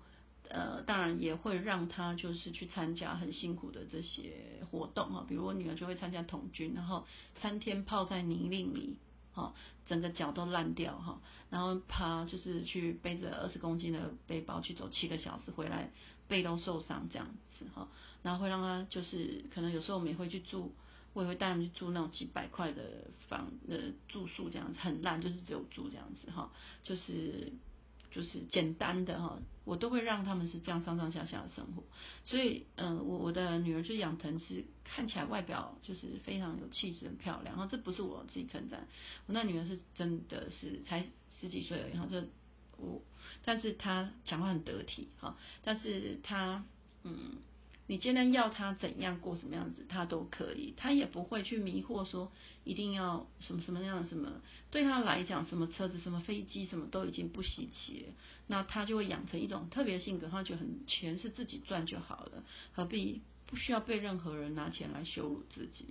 [0.49, 4.33] 呃，当然也会让他就是去参加很辛苦的这些
[4.69, 7.05] 活动哈，比如我女儿就会参加童军，然后
[7.41, 8.97] 三天泡在泥泞里，
[9.33, 9.53] 哈，
[9.87, 15.89] 整个脚都烂掉哈，然后爬就是去背着二十公斤的背包去走七个小时回来，
[16.27, 17.27] 背都受伤这样
[17.57, 17.87] 子哈，
[18.21, 20.71] 然后会让他就是可能有时候我们也会去住，
[21.13, 26.51] 我也会带他们去住那种几百块的房的住宿这样子，很烂就是只有住这样子哈，
[26.83, 27.51] 就是。
[28.13, 31.83] 就是简单的哈，我都会让他们是这样上上下下的生活，
[32.23, 38.87] 所以嗯，我我的女儿就养成是看起来外表就是非常有气质、很漂亮，哈这不是我自己称赞，
[39.25, 41.05] 我那女儿是真的是才
[41.41, 42.23] 十几岁而已哈，这
[42.77, 43.01] 我，
[43.43, 46.63] 但是她讲话很得体哈，但是她
[47.03, 47.37] 嗯。
[47.87, 52.31] 你今天要他怎样过什么样子，他都可以，他也不会去迷惑说
[52.63, 54.41] 一定要什么什么样什么，
[54.71, 58.05] 对他来讲，什么车子、什么飞机，什么都已经不稀奇，
[58.47, 65.85] 那他就会养成一种特别性格，他觉得很钱是自己赚就好了，何必不需要被任何人拿钱来羞辱自己，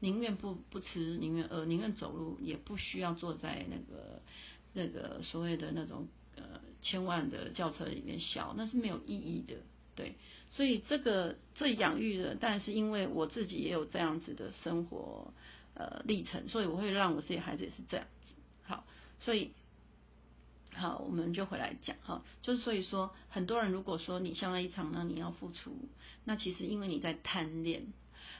[0.00, 4.20] 宁愿不不吃，宁愿饿，宁愿走路，也不需要坐在那个
[4.74, 6.06] 那个所谓的那种
[6.36, 9.56] 呃千万的轿车里面笑，那是没有意义的。
[9.96, 10.14] 对，
[10.58, 15.32] 所以这个这养育的，但是因为我自己也有这样子的生活
[15.74, 18.34] 呃历程，所以我会让我自己孩子也是这样子。
[18.64, 18.84] 好，
[19.20, 19.52] 所以
[20.74, 25.76] 好，我们就回来讲哈，就是所以说，很多人如果说你相爱一场，那你要付出，
[26.24, 27.92] 那其实因为你在贪恋，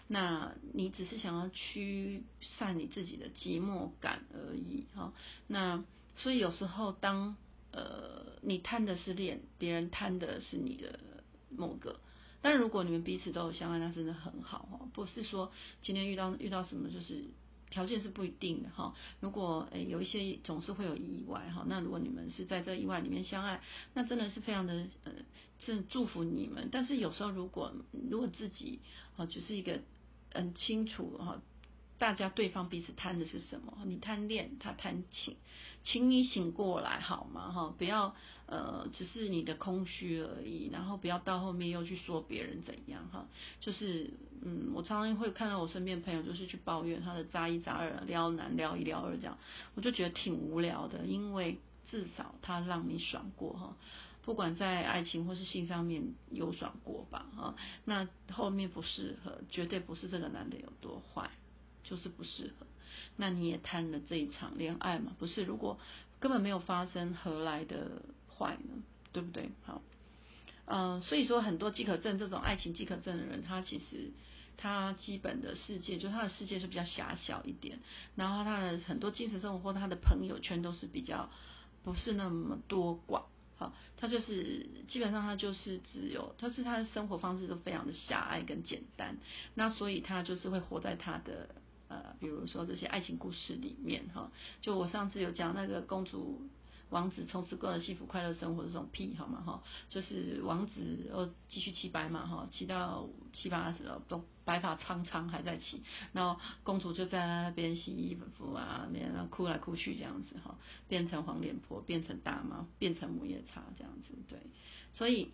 [0.09, 5.13] 那你只是想要驱散你自己的寂寞感而已哈。
[5.47, 5.85] 那
[6.17, 7.37] 所以有时候当
[7.71, 10.99] 呃你贪的是恋，别人贪的是你的。
[11.51, 11.99] 某个，
[12.41, 14.81] 但如果你们彼此都有相爱，那真的很好哈。
[14.93, 17.25] 不是说今天遇到遇到什么，就是
[17.71, 18.95] 条件是不一定的哈。
[19.21, 23.61] 如果诶有一些总是会有意外哈，那如果你们是在这意外里面相爱，
[23.95, 25.13] 那真的是非常的呃，
[25.61, 26.69] 是祝福你们。
[26.71, 27.73] 但是有时候如果
[28.11, 28.81] 如果自己
[29.17, 29.81] 啊，只是一个
[30.33, 31.41] 很清楚哈。
[32.01, 33.77] 大家对方彼此贪的是什么？
[33.85, 35.35] 你贪恋，他贪情，
[35.91, 37.51] 请你醒过来好吗？
[37.51, 43.27] 哈，不要呃，只是你的空虚而已，然后不要到后面又去说别人怎样哈。
[43.59, 44.11] 就是
[44.43, 49.39] 嗯，我常常会看到我身边朋友就是去抱怨他的渣一渣二，撩男撩一撩二这样，
[49.75, 51.59] 我就觉得挺无聊的，因为
[51.91, 53.75] 至少他让你爽过哈，
[54.23, 57.55] 不管在爱情或是性上面有爽过吧哈，
[57.87, 61.31] 那后面不适合，绝对不是这个男的有多坏。
[61.85, 62.67] 就是不适合，
[63.17, 65.13] 那你也谈了这一场恋爱嘛？
[65.19, 65.79] 不是，如果
[66.21, 68.03] 根本没有发生，何来的
[68.37, 68.83] 坏呢？
[69.13, 69.51] 对不对？
[69.65, 69.81] 好，
[70.67, 74.11] 嗯，所以说很多饥渴症这种爱情饥渴症的人，他其实
[74.57, 77.79] 他基本的世界，就他的世界是比较狭小一点，
[78.17, 81.31] 然后他的很多精神生活或他的朋友圈都是比较
[81.85, 83.25] 不是那么多广。
[83.57, 89.17] 好，他就是基本上他就是只有，他是他的生活方式都非常的狭隘跟简单，
[89.55, 91.49] 那所以他就是会活在他的。
[91.89, 96.49] 呃，比如说这些爱情故事里面哈，就我上次有讲那个公主。
[96.91, 99.63] 王子从此过了幸福快乐生活这种屁好吗哈？
[99.91, 105.83] 就是王子哦继续骑白马哈，骑到七八十了都白发苍苍还在骑，
[106.15, 110.57] 然后公主就在那边洗衣服啊，那边哭来哭去这样子哈，
[110.89, 114.39] 变成黄脸婆，变成大妈，变成母夜叉这样子对，
[114.95, 115.33] 所以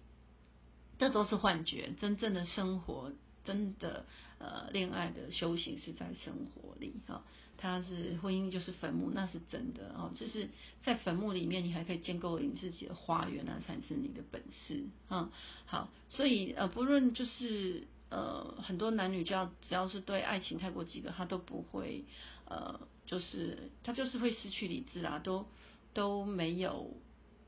[0.98, 3.12] 这都是幻觉，真正的生活，
[3.44, 4.04] 真的
[4.38, 7.22] 呃恋爱的修行是在生活里哈。
[7.56, 10.10] 它是婚姻就是坟墓，那是真的哦。
[10.18, 10.50] 就是
[10.82, 15.30] 在坟墓里面，你还可以建构你自己的花园，那才是你的本事啊。
[15.64, 22.04] 好，所以呃，不论就是呃，很多男女，只要只要是对爱情太过饥渴，他都不会
[22.46, 25.46] 呃，就是他就是会失去理智啊，都
[25.94, 26.90] 都没有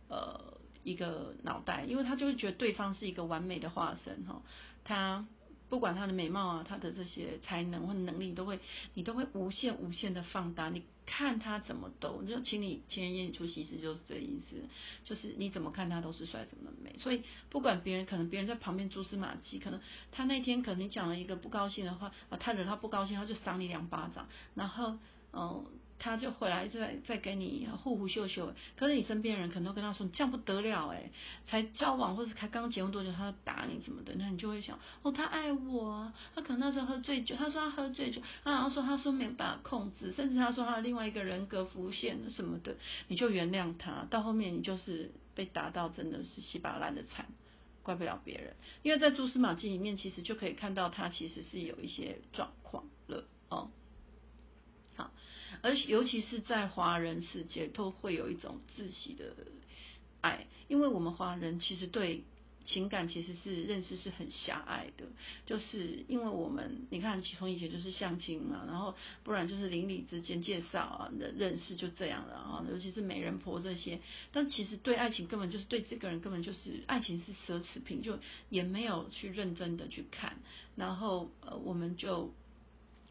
[0.08, 4.40] 呃一个脑袋，因为他就会觉得对方是一个完美的化身哈，
[4.84, 5.26] 他。
[5.68, 8.58] 不管他的美貌啊，他的这些才能或能力，都会
[8.94, 10.68] 你都会无限无限的放大。
[10.70, 14.56] 你看他怎么都，就请你情人眼里出西施，就是这意思，
[15.04, 16.96] 就是你怎么看他都是帅，怎么美。
[16.98, 19.80] 所以不管别人，可能别人在旁边蛛丝马迹，可能
[20.12, 24.96] 他那天可能你讲了一个不高兴的话，啊，他惹他不高兴，他就赏你两巴掌，然后，
[25.32, 25.64] 嗯。
[25.98, 31.10] 他就回来再再给你呼呼秀秀，可是你身边人可能都跟他说你这样不得了哎，
[31.46, 42.76] 才交往或者才刚结婚多久他打你什么的，那你就会想哦他爱我，他可能那时候喝醉酒，他说他喝醉酒，他然后说他说没有办法控制，甚至他说他的另外一个人格浮现什么的，
[43.08, 47.26] 你就原谅他，到后面你就是被打到真的是稀巴烂的惨，
[47.82, 53.70] 怪不了别人，因为在蛛丝马迹里面其实就可以看到他其实是有一些状况了哦。
[55.62, 59.34] 而尤其是在华人世界，都会有一种窒息的
[60.20, 62.24] 爱，因为我们华人其实对
[62.64, 65.04] 情感其实是认识是很狭隘的，
[65.46, 74.00] 就是因为我们你看从以前就是相亲嘛，然后不然就是邻里之间介绍啊的认识就这样了啊，尤其是美人婆这些，
[74.32, 80.36] 但其实对爱情根本就是对这个人根本就是爱情是奢侈品，就也没有去认真的去看，
[80.74, 82.34] 然后呃我们就。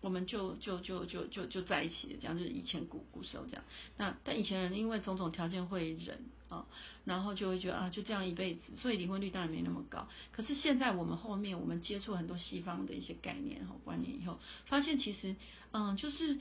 [0.05, 3.63] 我们就就就就就就在一起，这样就是以前古古时候这样。
[3.97, 6.67] 那但以前人因为种种条件会忍啊，
[7.05, 10.07] 然后就会觉得啊就这样一辈子，所以离婚率当然没那么高。
[10.31, 14.37] 可是现在我们后面我们接触很多西方的一些概念和观念以后，
[14.67, 15.35] 发现其实
[15.71, 16.39] 嗯就是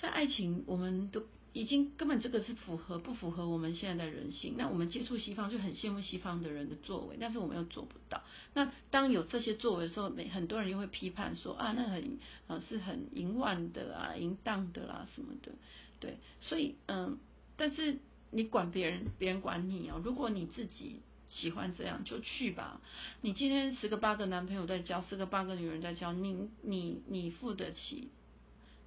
[0.00, 1.24] 在爱情我们都。
[1.52, 4.54] 已经根本这个是符合不符合我们现在的人性？
[4.56, 8.22] 那我们接触西方就很羡慕西方的人的作为，但是我们又做不到。
[8.54, 15.52] 那当有这些作为的时候，每很多人又会批判说啊，那很啊是很淫乱的啊，淫荡的啦什么的。
[16.00, 17.18] 对，所以嗯，
[17.56, 17.98] 但是
[18.30, 20.00] 你管别人，别人管你哦。
[20.02, 22.80] 如果你自己喜欢这样，就去吧。
[23.20, 28.08] 你今天十个八个男朋友在交，十个八个女人在交，你你你付得起？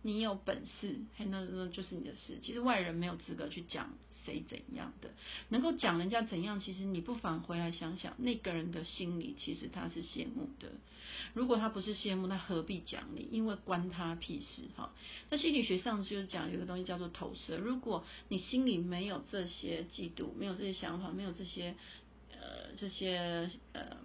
[0.06, 2.38] 你有本事，那那就是你的事。
[2.44, 3.92] 其实外人没有资格去讲
[4.24, 5.10] 谁怎样的，
[5.50, 10.70] 能够讲人家怎样，其实你不妨回来想想，那个人的心里其实他是羡慕的。
[11.34, 13.28] 如果他不是羡慕，那何必讲你？
[13.32, 14.94] 因为关他屁事哈。
[15.32, 17.58] 那心理学上就是讲有个东西叫做投射。
[17.58, 21.74] 如果你心里没有这些嫉妒，没有这些想法，没有这些
[22.32, 23.98] 呃这些呃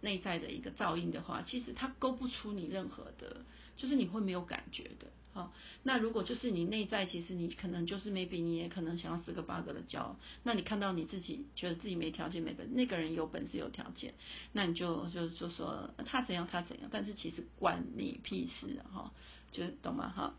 [0.00, 3.38] 内在的一个噪音的话，其实他勾不出你任何的。
[3.78, 5.52] 就是你会没有感觉的，好，
[5.84, 14.12] 那如果就是你内在，其实你可能就是 maybe 你也可能想要十个八个的交，那你看到你自己觉得自己没条件没本，那个人有本事有条件，
[14.52, 19.12] 那你就就就说他怎样他怎样，但是其实关你屁事哈，
[19.52, 20.34] 就懂吗哈？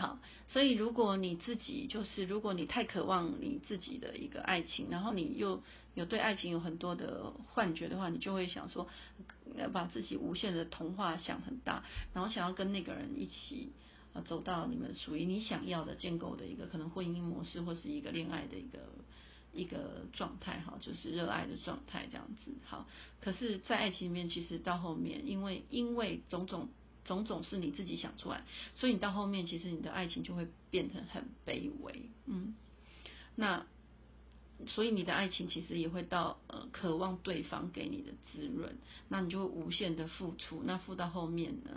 [0.00, 8.88] 好，所以如果你自己就是如果你太渴望你自己的一个爱情，然后你又有对爱情有很多的幻觉的话，你就会想说，
[9.56, 11.84] 要把自己无限的童话想很大，
[12.14, 13.72] 然后想要跟那个人一起
[14.14, 18.78] 啊走到你们属于你想要的建构的一个可能婚姻模式或是一个恋爱的一个
[19.52, 22.52] 一个状态哈，就是热爱的状态这样子。
[22.64, 22.86] 好，
[23.20, 26.70] 可是，在爱情里面，其实到后面，因为因为种种。
[27.04, 32.54] 种种是你自己想出来，所以你到后面其实你的爱情就会变成很卑微，嗯，
[33.34, 33.66] 那
[34.66, 38.76] 所以你的爱情其实也会到呃渴望对方给你的滋润，
[39.08, 41.70] 那你就会无限的付出，那付到后面呢，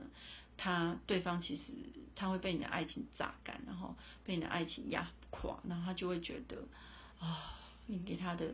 [0.57, 1.63] 他对方其实
[2.15, 6.57] 他会被你的爱情榨干，然后被你的爱情压垮，然后他就会觉得
[7.19, 7.55] 啊，
[7.87, 8.53] 你给他的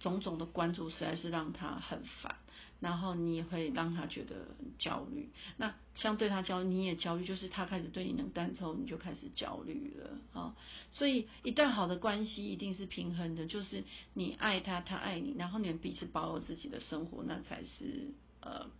[0.00, 2.36] 种种的关注实在是让他很烦。
[2.80, 4.36] 然后你也会让他觉得
[4.78, 10.54] 焦虑，那相对他焦，你也焦虑，就是他开始对你冷淡之后，你就开始焦虑了啊。
[10.92, 13.82] 所以一段好的关系一定是平衡的，就是
[14.14, 18.70] 你爱他，他爱你，然后你们彼此保有自己的生活，那才是呃，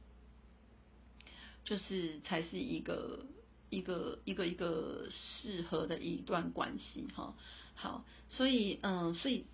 [1.65, 3.27] 就是才是一个
[3.69, 7.35] 一个一个一个适合的一段关系哈。
[7.75, 9.45] 好，所以嗯，所以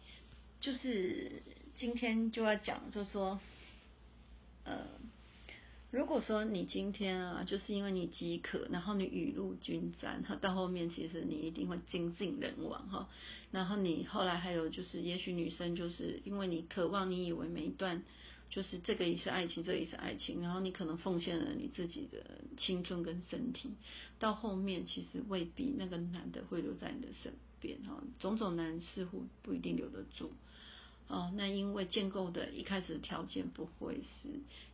[0.60, 1.42] 就是
[1.76, 3.40] 今天就要讲，就是说，
[4.64, 4.78] 呃。
[5.90, 13.08] 如果说你今天啊，就是因为你饥渴，然后你雨露均沾，哈，到后面其实你一定会精尽人亡，哈。
[13.52, 18.02] 然后你后来还有就是，也许女生就是因为你渴望，你以为每一段
[18.50, 23.70] 就是这个也是爱情，这也是爱情，然后你可能奉献了你自己的青春跟身体，
[24.18, 28.02] 到后面其实未必那个男的会留在你的身边，哈。
[28.18, 30.32] 种种男人似乎不一定留得住。
[31.06, 34.28] 哦，那因为建构的一开始的条件不会是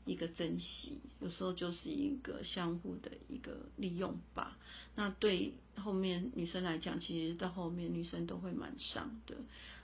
[0.05, 4.57] 一个珍惜，有时候就是一个相互的一个利用吧。
[4.95, 9.35] 那对后面女生来讲，其实到后面女生都会蛮伤的。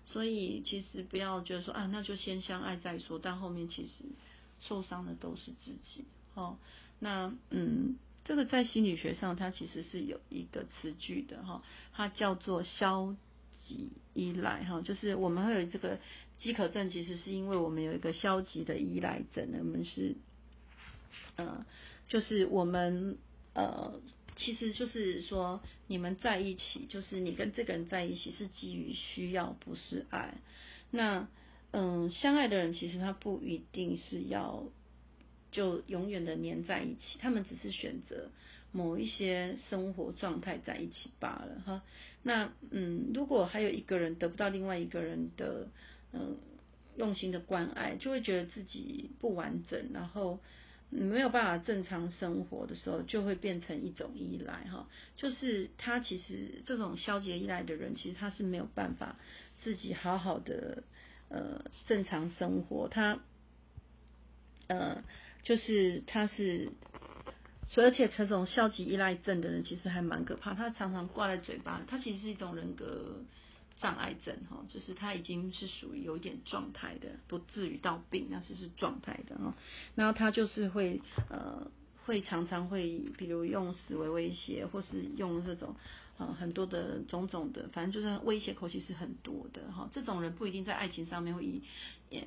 [0.06, 3.18] 所以其实不要觉得说啊，那就先相爱再说。
[3.18, 4.04] 但后面其实
[4.60, 6.04] 受伤的都是自己。
[6.34, 6.58] 哦，
[7.00, 13.16] 那嗯，这个在心理学上它其实是有一个词句的哈，它叫做消
[13.66, 15.98] 极依赖哈，就是我们会有这个。
[16.38, 20.14] 饥渴症其实是因为我们有一个消极的依赖症，我们是，
[21.36, 21.64] 呃，
[22.08, 23.16] 就是我们
[23.54, 24.00] 呃，
[24.36, 30.34] 其实就是说，你们在一起，就是你跟这个人在一起是基于需要，不是爱。
[30.90, 31.26] 那
[31.70, 34.64] 嗯，相爱的人其实他不一定是要
[35.50, 38.28] 就永远的黏在一起，他们只是选择
[38.72, 41.82] 某一些生活状态在一起罢了哈。
[42.22, 45.68] 那嗯，如果还有一个人得不到另外一个人的。
[46.18, 46.38] 嗯，
[46.96, 50.40] 用心的关爱，就会觉得自己不完整，然后
[50.88, 54.88] 没有办法正常生活的时候，就会变成一种依赖哈。
[55.16, 59.16] 就是他其实这种消极依赖的人，其实他是没有办法
[59.62, 60.82] 自己好好的
[61.28, 62.88] 呃正常生活。
[62.88, 63.18] 他
[64.68, 65.04] 呃，
[65.42, 66.70] 就是他是，
[67.76, 70.54] 而且这种消极依赖症的人，其实还蛮可怕。
[70.54, 73.22] 他常常挂在嘴巴，他其实是一种人格。
[73.80, 79.54] 障碍症哈，就是他已经是属于有一点状态的，不至于到病，那是是状态的哈。
[79.94, 81.70] 然后他就是会呃，
[82.04, 85.74] 会常常会，比如用死为威胁，或是用这种。
[86.18, 89.88] 啊，很多的种种的，反正就是威胁口气是很多的哈。
[89.92, 91.62] 这种人不一定在爱情上面会以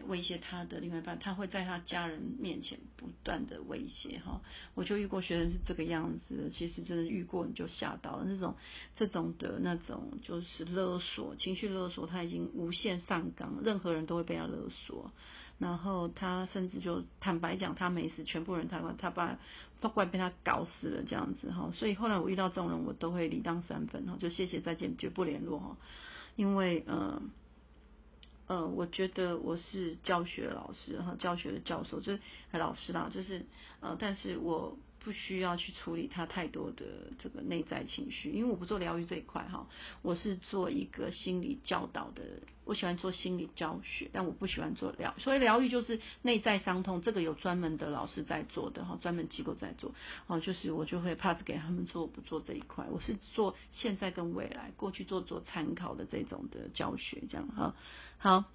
[0.08, 4.41] 威胁他的另外一半，他会在他家人面前不断的威胁哈。
[4.75, 8.25] 我就遇过学生是这个样子，其实真的遇过你就吓到了。
[8.28, 8.56] 这种
[8.95, 15.12] 这种的那种就是勒索，情绪勒索，他已经无限上纲，任何人都会被他勒索。
[15.60, 19.38] 然后他甚至就坦白讲，他没死，全部人他他把
[19.80, 21.72] 都怪被他搞死了这样子哈。
[21.76, 25.78] 所以后来我遇到这种人，我都会理当三分哈，就谢谢再见，绝不联络哈。
[26.36, 27.22] 因为呃
[28.48, 32.19] 呃，我觉得我是教学老师哈，教学的教授就是
[32.54, 33.45] 老师啦，就是
[33.82, 34.78] 呃，但是我。
[34.99, 36.85] 不需要去处理他太多的
[37.17, 39.67] 这个内在情绪，因为我不做疗愈这一块哈，
[40.01, 42.23] 我是做一个心理教导的，
[42.65, 49.93] 我喜欢做心理教学，但我不喜欢做疗，所以疗愈就是内在伤痛，这个有专门的老师在做的哈，专门机构在做，
[50.27, 57.75] 哦，就是我就会 pass 给他们做，不做这一块，我是做现在跟未来，过去做做参考的这种的教学，这样哈，
[58.17, 58.45] 好。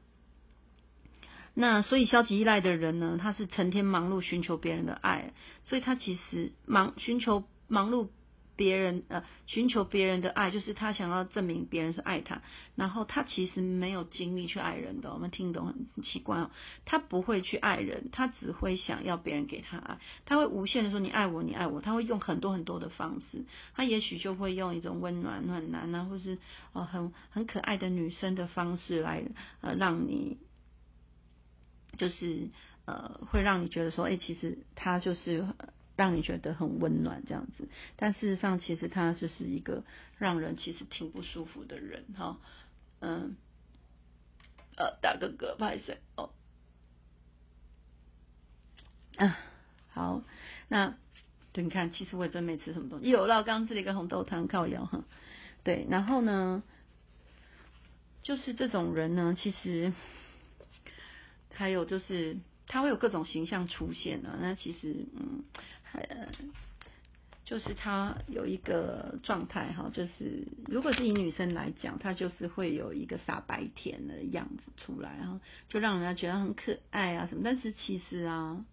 [1.56, 5.32] 那所以消极依赖的人呢，他是成天忙碌寻求别人的爱，
[5.64, 8.08] 所以他其实忙寻求忙碌
[8.56, 12.42] 别人呃寻求别人的爱，就是他想要证明别人是爱他，
[12.74, 15.12] 然后他其实没有精力去爱人的。
[15.12, 16.50] 我们听懂很奇怪哦，
[16.84, 23.44] 他不会去爱人，他只会想要别人给他爱，他会无限的说你爱我，你爱我，他会用很多很多的方式，
[23.76, 26.38] 他也许就会用一种温暖暖男啊，或是
[26.72, 29.22] 呃很很可爱的女生的方式来
[29.60, 30.36] 呃让你。
[31.96, 32.48] 就是
[32.86, 35.46] 呃，会让你觉得说，哎，其实他就是
[35.96, 37.68] 让你觉得很温暖这样子。
[37.96, 39.84] 但事实上，其实他就是一个
[40.18, 42.38] 让人其实挺不舒服的人哈。
[43.00, 43.36] 嗯，
[44.76, 46.30] 呃，打个嗝，不好意思哦。
[49.16, 49.38] 啊，
[49.90, 50.22] 好，
[50.68, 50.96] 那
[51.52, 53.08] 对，你看，其实我也真没吃什么东西。
[53.08, 55.04] 有了，刚刚吃了一个红豆汤，靠腰哈。
[55.62, 56.62] 对，然后呢，
[58.22, 59.92] 就是这种人呢，其实。
[61.54, 62.36] 还有就是，
[62.66, 64.36] 他会有各种形象出现的。
[64.40, 65.44] 那其实，嗯，
[65.82, 66.28] 还
[67.44, 75.38] 就是他有一个状态哈，就是如果是以女生来讲，她就是会有一个傻白甜的样子出来，然后
[75.68, 77.42] 就让人家觉得很可爱啊什么。
[77.44, 78.64] 但是其实啊，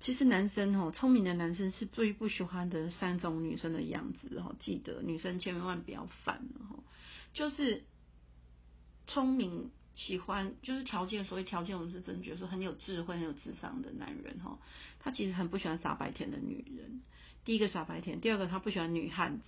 [0.00, 4.54] 其实男生哦，聪明的男生是最不喜欢的三种女生的样子哈。
[4.58, 6.82] 记得女生千万不要犯哈，
[7.34, 7.84] 就是
[9.06, 9.70] 聪明。
[9.94, 14.58] 喜欢就是条件，所谓条件，我们是真觉得说很有智慧、很有智商的男人哈。
[15.00, 17.02] 他其实很不喜欢傻白甜的女人，
[17.44, 19.44] 第一个傻白甜，第二个他不喜欢女汉子，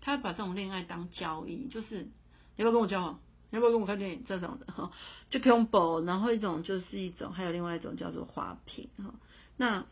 [0.00, 2.10] 他会把这种恋爱当交易，就是你
[2.56, 3.20] 要不要跟我交往，
[3.50, 4.92] 你要不要跟我看电影这种的哈，
[5.30, 9.14] 就 combo，然后一种就是一种，还有另外一种叫做花瓶哈，
[9.56, 9.86] 那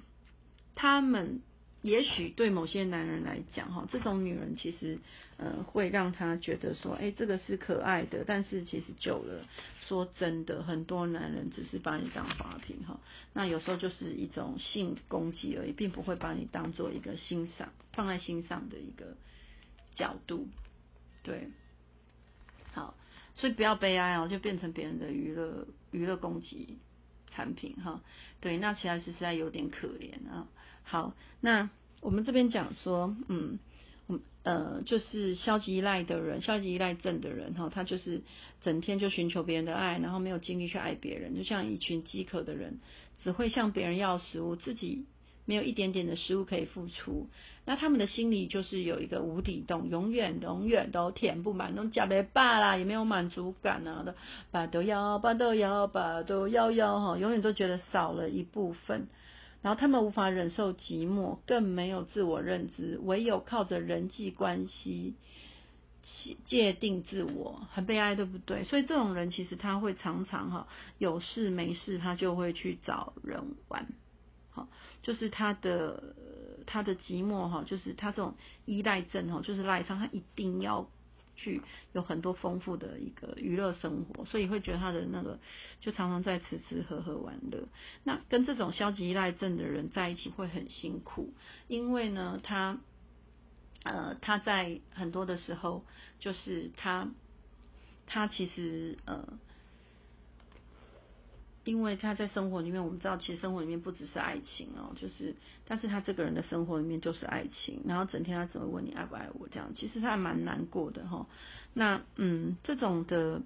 [0.75, 1.41] 他们。
[1.85, 4.99] 也许对某些男人来讲，哈，这种女人其实，
[5.37, 8.25] 呃，会让他觉得说，哎，这个是可爱的。
[8.27, 9.45] 但是其实久了，
[9.87, 12.99] 说真的，很多男人只是把你当花瓶，哈。
[13.35, 19.19] 那有时候就是一种性攻击而已，并不会把你当做一个欣赏、放在心上的一个
[19.95, 20.49] 角度。
[21.23, 21.51] 对，
[22.73, 22.95] 好，
[23.35, 26.79] 所以不要悲哀哦，就变成别人的娱乐娱乐攻击
[27.31, 28.01] 产品，哈。
[28.41, 30.49] 对，那其实实在有点可怜啊。
[30.85, 31.71] 好，那
[32.01, 33.59] 我们这边讲说，嗯，
[34.45, 38.23] 呃，就是消极依赖的人，消极依赖症的人哈，他就是
[38.63, 42.79] 整天就寻求别人的爱，然后没有精力去爱别人，就像一群饥渴的人，
[43.23, 45.07] 只会向别人要食物，自己
[45.47, 47.29] 没有一点点的食物可以付出，
[47.65, 54.15] 那他们的心里就是有一个无底洞，永远永远都填不满，都加别罢啦，也没有满足感啊的，
[54.51, 59.09] 把都要，把都要，把都要要哈，永远都觉得少了一部分。
[59.65, 65.15] 然后他们无法忍受寂寞，更没有自我认知，唯有靠着人际关系
[66.45, 68.63] 界定自我，很悲哀，对不对？
[68.65, 73.87] 所以这种人其实他会常常哈有事没事，他就会去找人玩，
[74.51, 74.69] 好，
[75.03, 76.15] 就是他的
[76.67, 78.35] 他的寂寞哈，就是他这种
[78.67, 80.87] 依赖症哈，就是赖上，他一定要。
[81.37, 81.63] 去
[81.93, 85.39] 有很多丰富的一个娱乐生活，所以会觉得他的那个
[85.81, 87.69] 就常常在吃吃喝喝玩乐。
[88.03, 91.33] 那跟这种消极依赖症的人在一起会很辛苦，
[91.69, 92.79] 因为呢，他
[93.83, 95.85] 呃他在很多的时候
[96.21, 97.09] 就是他
[98.07, 99.39] 他其实呃。
[101.65, 105.35] 因为他在生活里面，我们知道，其实生活里面不只是爱情哦，就是，
[105.67, 111.27] 但是他这个人的生活里面就是爱情，然后整天他只会问你爱不爱我这样，其实他还蛮难过的哈。
[111.73, 113.41] 那嗯，这种的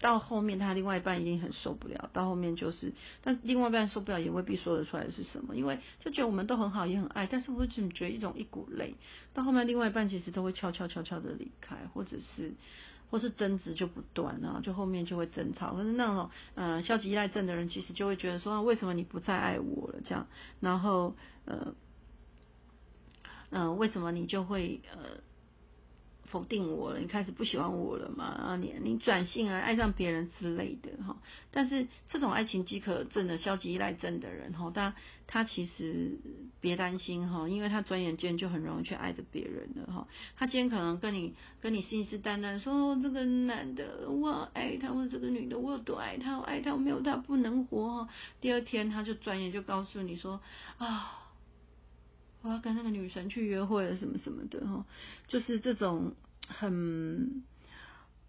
[0.00, 8.94] 到后面，他另外一半一定很受不了，到后面就是，但另外一半受不了也未必说得出来是什么，因为就觉得我们都很好，也很爱，但是我怎么觉得一种一股泪，
[9.34, 12.54] 到后面另外一半其实都会悄悄悄悄的离开，或者是。
[13.10, 15.74] 或是争执就不断啊，就后面就会争吵。
[15.74, 20.00] 可是那种嗯消极依赖症的人，其实就会觉得说，为什么你不再爱我了？
[20.04, 20.26] 这样，
[20.60, 21.74] 然后呃
[23.50, 25.20] 嗯，为什么你就会呃。
[26.34, 28.24] 否定我了，你开始不喜欢我了嘛？
[28.24, 31.16] 啊，你你转性啊，爱上别人之类的哈。
[31.52, 34.96] 但是这种爱情饥渴症的消极依赖症的人哈，他
[35.28, 36.18] 他其实
[36.60, 40.08] 别担心哈，因为他转眼间就很容易去爱着别人了哈。
[40.36, 48.08] 他今天可能跟你跟你信誓旦旦说这个男的我爱他，或者这个女的我有多爱他，我爱他，我没有他不能活哈。
[48.40, 50.40] 第二天他就转眼就告诉你说
[50.78, 51.20] 啊。
[52.46, 54.84] 我要跟那个女神去约会了，什么什么的哈，
[55.28, 56.12] 就是这种
[56.48, 57.44] 很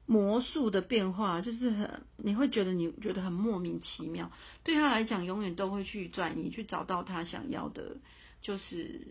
[0.05, 4.31] 魔术的变化，就是很你会觉得你觉得很莫名其妙，
[4.63, 7.97] 对他来讲，永远都会去转移，去找到他想要的，
[8.41, 9.01] 就是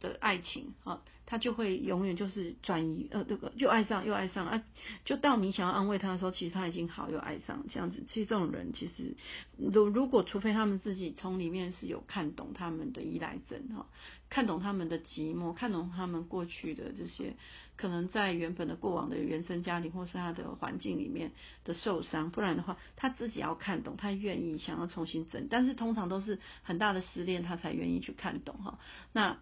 [0.00, 1.02] 的爱情啊。
[1.26, 4.64] 他就会永远就是转移，呃，这个又爱上又爱上啊，
[5.04, 8.02] 就到你想要安慰他的时候，其实他已经好又爱上这样子。
[8.08, 9.14] 其实这种人，其实
[9.56, 13.86] 如如果除非他们自己从里面是有看懂他们的依赖症哈，
[14.28, 17.36] 看懂他们的寂寞，看懂他们过去的这些
[17.80, 21.32] 可能在原本的过往的原生家庭或是他的环境里面
[21.64, 28.78] 的受伤，不然的话他自己要看懂，他愿意想要重新整，但是通常都是很大的失恋，他才愿意去看懂哈。
[29.12, 29.38] 那。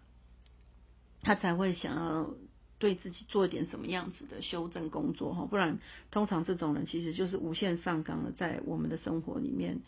[1.20, 2.30] 他才会想要
[2.78, 5.80] 对自己做一点什么样子的修正工作哈，不然
[6.12, 9.80] 通常这种人其实就是无限上纲的，在我们的生活里面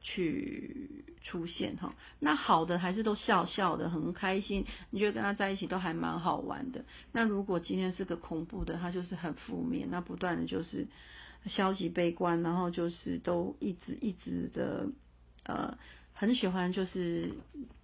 [0.00, 1.94] 去出现哈。
[2.18, 6.84] 那好的还是都笑笑的，很开心，你觉得跟他在一起都还蛮好玩的。
[7.12, 10.86] 那如果今天是个恐怖的，他就是很负面，那不断的就是
[11.46, 14.86] 消极悲观，然后就是都一直一直的
[15.44, 15.78] 呃。
[16.20, 17.30] 很喜欢就是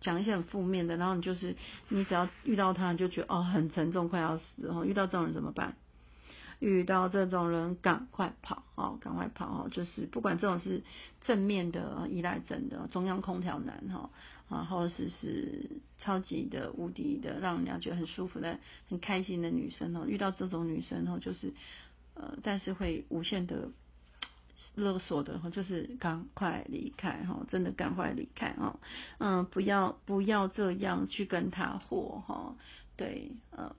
[0.01, 1.55] 讲一些很负面的，然后你就是
[1.89, 4.85] 你只要遇到他，就觉得哦很沉重，快要死哦。
[4.85, 5.77] 遇到这种人怎么办？
[6.65, 9.69] 遇到这种人赶快跑哦，赶快跑哦。
[9.71, 10.83] 就是不管这种是
[11.23, 14.11] 正面的依赖症的中央空调男哈
[14.49, 18.59] 啊，或者是是超级的无敌的，让人家觉得很舒服的、
[18.89, 20.07] 很开心的女生哦。
[20.07, 21.53] 遇到这种女生哦，就是
[22.15, 23.71] 呃，但是会无限的。
[24.77, 28.81] 勒索的哈，就是赶快离开哈，真的赶快离开哦，
[29.19, 32.57] 嗯，不要不要这样去跟他活哈，
[32.97, 33.73] 对，嗯，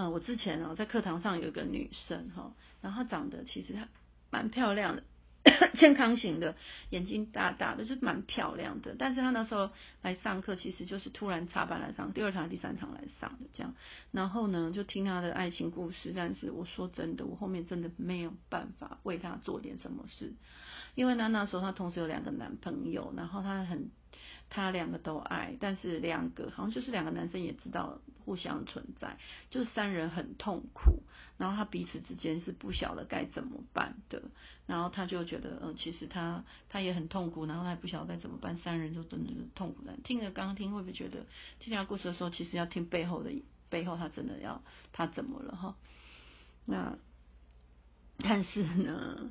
[0.00, 3.88] 嗯，我之前哦在课堂上有一个女生哈，然后长得其实她
[4.30, 5.02] 蛮漂亮的，
[5.76, 6.54] 健康型的，
[6.90, 8.94] 眼睛大大的，就蛮漂亮的。
[8.96, 9.70] 但是她那时候
[10.02, 13.74] 来上课，其实就是突然插班来上，第二堂、第三堂来上的这样。
[14.12, 16.12] 然后呢，就听她的爱情故事。
[16.14, 20.32] 但是我说真的，我后面真的没有办法为她做点什么事，
[20.94, 23.90] 因为呢那时候她同时有两个男朋友，然后他很。
[24.50, 29.18] 他两个都爱，但是两个好像就是两个男生也知道互相存在，
[29.50, 31.02] 就是三人很痛苦，
[31.36, 34.22] 然后他彼此之间是不晓得该怎么办的，
[34.66, 41.26] 然后他就觉得，嗯，其实他他也很痛苦，然后他也不晓得该怎么办，三人就真的是痛苦在听着刚刚听会不会觉得
[41.58, 43.30] 听他故事的时候，其实要听背后的
[43.70, 45.76] 背后，他真的要他怎么了哈？
[46.64, 46.96] 那
[48.18, 49.30] 但是呢？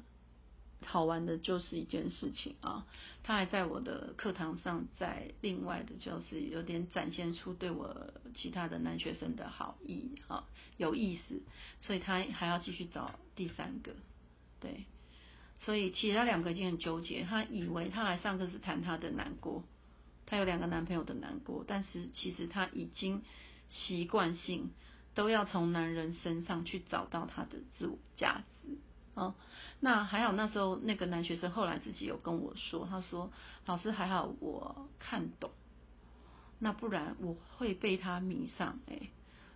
[0.86, 2.86] 好玩的就是一件事情啊，
[3.24, 10.46] 他还在我的课堂上，在另外的就是有点展现出对我其他的男学生的好意啊，
[10.78, 11.42] 有意思，
[11.82, 13.96] 所以他还要继续找第三个，
[14.62, 14.86] 对，
[15.60, 19.64] 所以其他两个已经很纠结，他以为他来上课是谈他的难过，
[20.26, 23.24] 他有两个男朋友的难过，但是其实他已经
[23.70, 24.72] 习惯性
[25.16, 28.78] 都要从男人身上去找到他的自我价值。
[29.16, 29.34] 啊，
[29.80, 33.32] 那还好，那时候那个男学生后来自己有跟我说，他说
[33.66, 35.52] 老师还好我看懂，
[36.60, 39.10] 那不然我会被他迷上哎，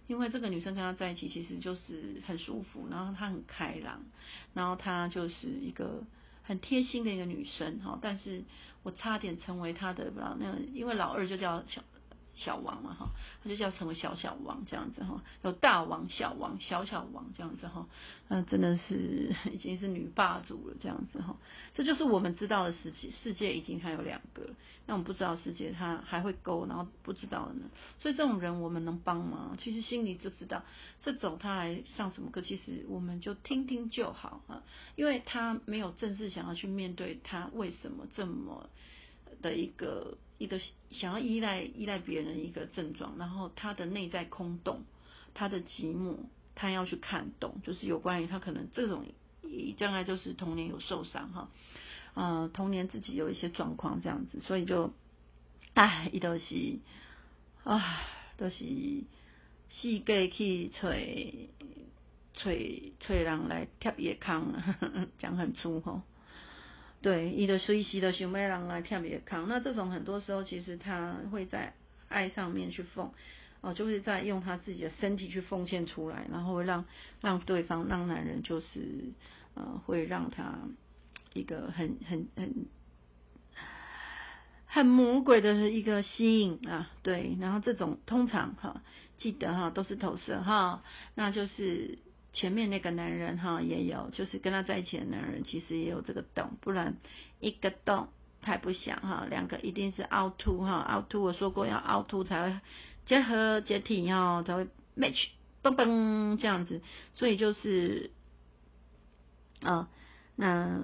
[0.07, 4.03] 因为这个女生跟他在一起其实就是很舒服，然后她很开朗，
[4.53, 6.03] 然后她就是一个
[6.43, 8.43] 很贴心的一个女生哈，但是
[8.84, 11.82] 我差点成为他的不知道那，因为老二就叫小。
[12.36, 13.09] 小王嘛哈，
[13.43, 17.88] 他就叫成为小小王这样子哈，有大王、小王、小小王这样子哈，
[18.29, 21.38] 那真的是已经是女霸主了这样子哈，
[21.73, 24.49] 这就是我们知道的世界，世界已经还有两个，
[24.88, 27.69] 那我们不知道世界他还会勾，然后不知道呢，
[27.99, 29.55] 所以这种人我们能帮吗？
[29.61, 30.63] 其实心里就知道，
[31.03, 34.63] 这种他来上什么课，其实我们就听听就好啊，
[34.95, 38.69] 因为他没有正式想要去面对他为什么这么
[39.41, 40.17] 的一个。
[40.41, 44.81] 一个想要依赖依赖别人一个症状，然后他的内在空洞，
[45.35, 46.15] 他的寂寞，
[46.55, 49.05] 他要去看懂，就是有关于他可能这种
[49.77, 51.49] 将来就是童年有受伤哈，
[52.15, 54.91] 呃，童年自己有一些状况这样子，所以就，
[55.75, 56.79] 唉，一都是，
[57.63, 58.01] 啊，
[58.37, 58.65] 都是
[59.69, 61.49] 世界去吹
[62.33, 64.51] 吹吹人来贴伊康，
[65.19, 66.01] 讲很粗吼。
[67.01, 71.73] 对，伊的随时的想要人来跳别康，那这种很多时候其实他会在
[72.09, 73.11] 爱上面去奉，
[73.61, 76.85] 哦，就是在用他自己的身体去奉献出来，然后会让
[77.19, 79.13] 让对方让男人就是
[79.55, 80.59] 呃会让他
[81.33, 82.65] 一个很很很
[84.67, 88.83] 很魔鬼的一个吸引啊，对，然后这种通常哈
[89.17, 90.83] 记得哈都是投射哈，
[91.15, 91.97] 那就是。
[92.34, 96.95] 前面那个男人哈也有，就是跟他在一起的男人其实也有这个洞，不然
[97.41, 98.07] 一个洞
[98.41, 102.59] 太不想哈，两个一定是凹凸哈，凹凸我说过要凹凸才会
[103.05, 104.65] 结合解体哈，才会
[104.95, 105.27] match
[105.61, 106.82] 嘣嘣这样子，
[107.13, 108.11] 所以就是
[109.61, 109.89] 啊，
[110.38, 110.79] 那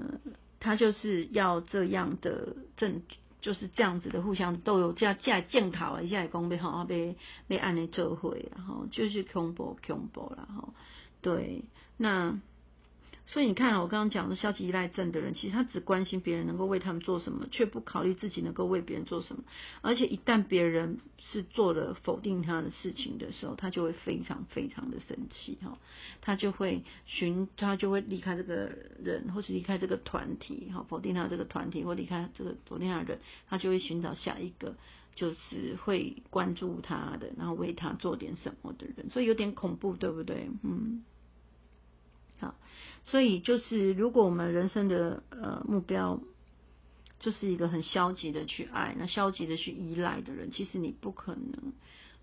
[0.59, 7.15] 他就是要这样的证据，就是这样子的互相都有加加检讨一下讲要好被
[7.47, 10.73] 被按你做会，然后就是恐怖恐怖然后。
[11.21, 11.63] 对，
[11.97, 12.39] 那
[13.29, 19.43] 所以你看，我刚刚讲的消极依赖症的人，其实他只关心别人能够为他们做什么，却不考虑自己能够为别人做什么。
[19.81, 25.77] 而且一旦别人是做了否定他的事情的时候，他就会非常非常的生气哈，
[26.21, 28.71] 他就会寻，他就会离开这个
[29.03, 34.75] 人，或是离开这个团体哈，否定他这个团体，或离开这个否定他的人，他就会寻找下一个。
[35.17, 40.47] 就是会关注他的，然后为他做点什么的人，所以有点恐怖，对不对？
[40.61, 41.03] 嗯，
[42.39, 42.53] 好，
[43.03, 46.21] 所以就是如果我们人生的呃目标
[47.19, 51.73] 就是一个很消极的去爱，那消极的去依赖的人，其实你不可能。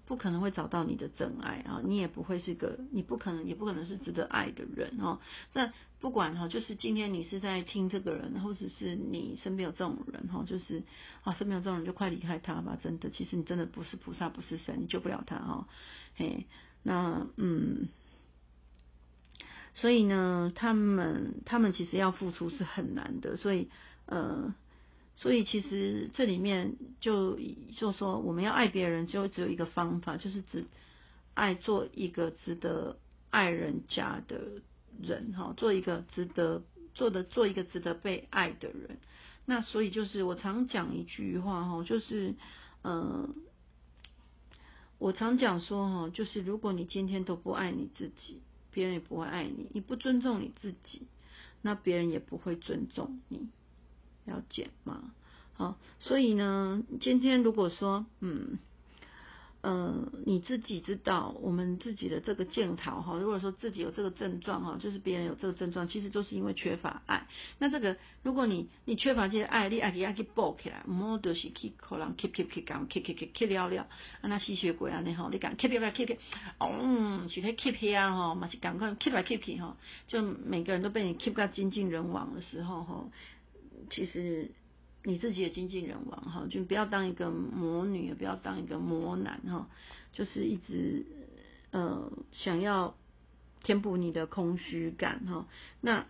[0.07, 1.81] 不可能会找到你的真爱啊！
[1.83, 5.19] 你也不会是个，你不可能，也不可能是值得爱的人哦。
[5.53, 10.83] 那不管哈，就是今天你是在听这个人，或者是你身边有这种人哈，就是
[11.23, 12.79] 啊，身边有这种人就快离开他吧！
[12.83, 15.69] 真的，其实你真的不是菩萨，不是神，你救不了他哈。
[16.17, 16.47] 嘿，
[16.83, 17.89] 那嗯，
[19.75, 23.71] 所以呢，他们他们其实要付出是很难的，所以
[24.07, 24.55] 呃。
[25.17, 27.39] 所以其实这里面就
[27.77, 30.65] 就说我们要爱别人，就只有一个方法，就是只
[31.35, 32.99] 爱做一个值得
[33.31, 34.41] 爱人家的
[35.01, 36.63] 人哈，做一个值得
[36.95, 38.99] 做的做一个值得被爱的人。
[39.47, 42.35] 那所以就是我常讲一句话哈，就是
[42.83, 43.35] 嗯，
[44.99, 48.41] 我常讲说哈，就是如果你今天都不爱你自己，
[48.73, 51.07] 别人也不会爱你，你不尊重你自己。
[51.63, 53.49] 那别人也不会尊重你，
[54.25, 55.13] 了解吗？
[55.55, 58.59] 好，所以呢，今天如果说，嗯。
[59.67, 63.17] 嗯，你自己知道我们自己的这个检讨哈。
[63.17, 67.27] 如果说自己有这个症状哈，就是别人有这个症状，其实都是因为缺乏爱。
[67.59, 73.87] 那这个，如果你你缺乏这些爱，你爱给爱去补起来，唔好就是去可能 keep keep keep 讲 keep keep keep keep 了了，
[74.21, 76.19] 啊那吸血鬼啊你吼，你讲 keep keep keep keep，
[76.59, 83.11] 哦，是咧 keep 起啊吼，嘛是赶快 keep 来 keep 去吼，就每个人都被你 keep 到精尽人亡的时候吼，
[83.91, 84.51] 其实。
[85.07, 89.69] 你自己的经纪人王哈，就不要当一个魔女，也不要当一个魔男哈，
[90.15, 91.05] 就是一直
[91.73, 92.97] 呃想要
[93.63, 95.47] 填补你的空虚感哈。
[95.83, 96.07] 那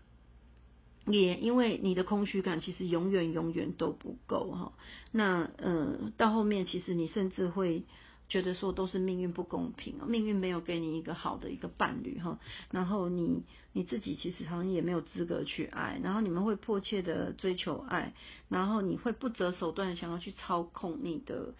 [1.07, 4.73] 也因为你的空虚感，其实永远永远都不够哈。
[5.11, 7.83] 那呃到后面，其实你甚至会。
[8.29, 12.39] 觉得说都是命运不公平，命运没有给你一个好的一个伴侣哈，
[12.71, 18.15] 然后你你自己其实好像也没有资格去爱，然后你们会迫切的追求爱，
[18.49, 21.55] 然后你会不择手段想要去操控你的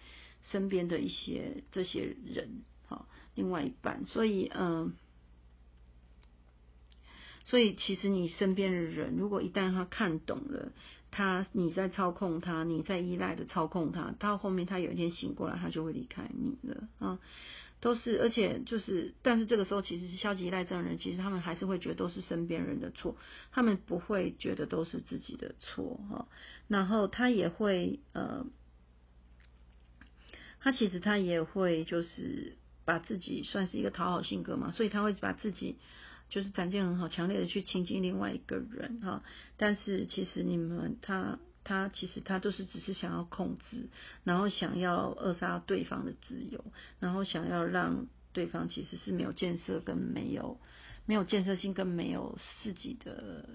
[0.51, 3.05] 身边的一些这些人哈，
[3.35, 4.93] 另外一半，所以嗯，
[7.45, 10.71] 所以其实你身边的人，如果一旦他看懂了。
[11.15, 17.19] 他，你在操控他，你在依赖的操控他，到后面他有一天醒过来，他就会离开你了啊！
[17.79, 23.15] 都是，而且就是，但是这个时候其实是消极依赖症的人，其实他们还是会觉得都是身边人的错，
[23.53, 26.27] 他们不会觉得都是自己的错哈。
[26.67, 28.45] 然后他也会呃，
[30.59, 35.77] 他其实他也会就是把自己算是一个讨好性格嘛，所以他会把自己。
[36.29, 39.23] 就是展现很好，强烈的去亲近另外一个人哈，
[39.57, 43.87] 但是其实你们他他其实他都是只是想要控制，
[44.23, 46.65] 然后想要扼杀对方的自由，
[46.99, 50.59] 然后想要让对方其实是没有建设跟没有
[51.05, 53.47] 没有建设性跟没有自己的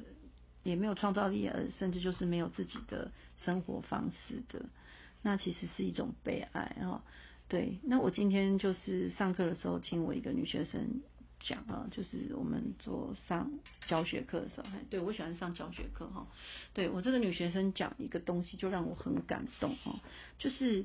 [0.62, 3.12] 也没有创造力，而甚至就是没有自己的
[3.44, 4.64] 生活方式的，
[5.22, 7.04] 那其实是一种悲哀哈。
[7.48, 11.02] 对，那我今天就是上课的时候听我一个女学生。
[11.40, 13.50] 讲啊，就是我们做上
[13.86, 16.26] 教学课的时候，对我喜欢上教学课哈。
[16.74, 19.98] 对我这个女学生讲一个东西，就让我很感动哦。
[20.38, 20.84] 就是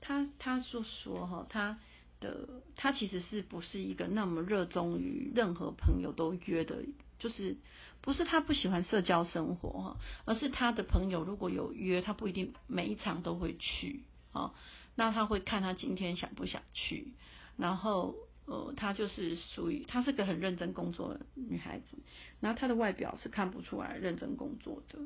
[0.00, 1.78] 她她说说哈，她
[2.18, 6.84] 的她其实是不是一个那么热衷于任何朋友都约的，
[7.20, 7.56] 就是
[8.00, 14.52] 不是她不喜欢社交生活哈，而是她的朋友如果有约，她不一定每一场都会去啊。
[14.96, 17.14] 那她会看她今天想不想去，
[17.56, 18.16] 然后。
[18.46, 21.98] 呃，她就是属于，她是个很认真工作的女孩子，
[22.40, 24.98] 然后她的外表是看不出来认真工作的，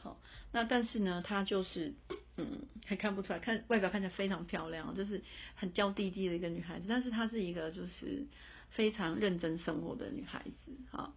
[0.00, 0.20] 好，
[0.52, 1.94] 那但是呢，她就是，
[2.36, 5.22] 嗯，还看不出来，看外表看起来非常漂亮，就是
[5.54, 8.26] 很娇滴滴的一个女孩子，但是她是一个就是
[8.70, 11.14] 非常认真生活的女孩子，好。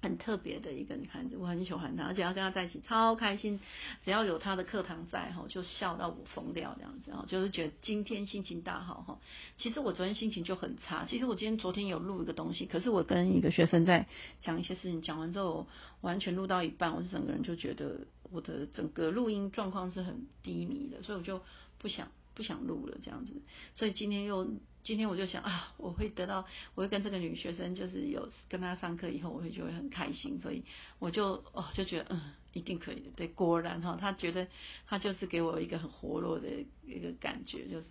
[0.00, 3.58] 很特别的一个女孩子，我很喜欢她，而且要跟她在一起超开心。
[4.04, 9.18] 只要有她的课堂在哈，就笑到我疯掉这样子啊，就是觉得今天心情大好哈。
[9.56, 14.06] 其实我昨天心情就很差，其实我今天昨天有录一个东西，可是我跟一个学生在
[14.40, 15.66] 讲一些事情，讲完之后
[16.00, 21.40] 完全录到一半，我是整个人就觉得我的整个录音状况是很低迷的，所以我就
[21.78, 22.08] 不想
[22.38, 23.34] 不想录了这样子。
[23.74, 24.48] 所以今天又。
[24.84, 30.64] 今天我就想啊，我会得到，我会跟这个女学生，就是有跟她上课以后，我会就会很开心，所以
[30.98, 33.10] 我就哦就觉得嗯，一定可以的。
[33.14, 34.46] 对，果然哈，她觉得
[34.86, 36.48] 她就是给我一个很活络的
[36.86, 37.86] 一个感觉，就是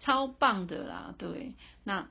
[0.00, 1.14] 超棒的啦。
[1.16, 1.52] 对，
[1.84, 2.08] 那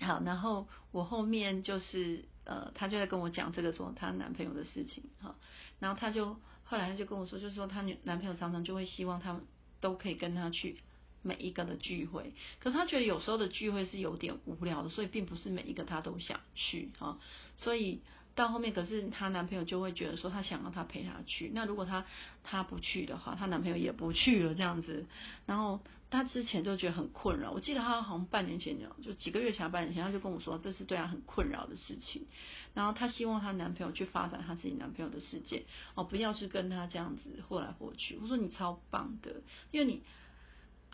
[0.00, 5.34] 好，然后我后面就是呃，她就在跟我讲这个说她男朋友的事情哈，
[5.78, 9.42] 然后她就后来她就跟我说，就是说她女男朋友常常就会希望他们
[9.82, 10.78] 都可以跟她去。
[11.24, 17.16] 每一个的聚会，可是他觉得有时候的聚会是有点无聊的，所以并不是每一个他都想去啊。
[17.58, 18.00] 所以
[18.34, 21.48] 到后面，可是她男朋友就会觉得说，他想让她陪他去。
[21.54, 22.04] 那如果她
[22.42, 25.06] 她不去的话，她男朋友也不去了这样子。
[25.46, 25.78] 然后
[26.10, 27.52] 她之前就觉得很困扰。
[27.52, 32.26] 我记得她好像半年前就几个月前、半年前，她就跟我说，这是对她很困扰的事情。
[32.74, 35.64] 然后她希望她男朋友去发展她自己男朋友的世界
[35.94, 38.18] 哦，不要是跟她这样子或来或去。
[38.22, 40.02] 我说你超棒的，因为你。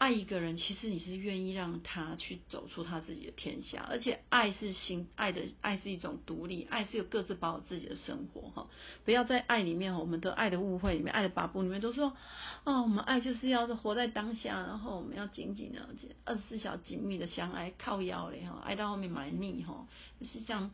[0.01, 8.69] 爱一个人，其实你是愿意让他去走出他自己的天下，而且爱是心，爱的爱是一种独立，爱是有各自保有自己的生活哈。
[9.05, 12.17] 不要在爱里面，我们的爱的误会里面，爱的把布里面都说，
[12.63, 15.89] 哦，我们爱就是要活在当下，然后我们要紧紧的
[16.25, 19.89] 二十四小时紧密的相爱，靠腰嘞哈，爱到后面蛮腻哈，
[20.21, 20.71] 就是这样。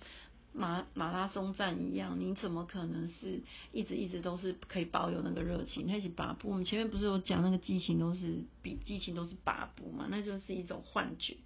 [0.54, 3.42] 马马拉松站一样，你怎么可能是
[3.72, 5.86] 一直一直都是可以保有那个热情？
[5.86, 6.48] 那是把步。
[6.50, 10.06] 我们前面不是有讲那个激情都是比激情都是把步嘛？
[10.08, 11.36] 那就是一种幻觉。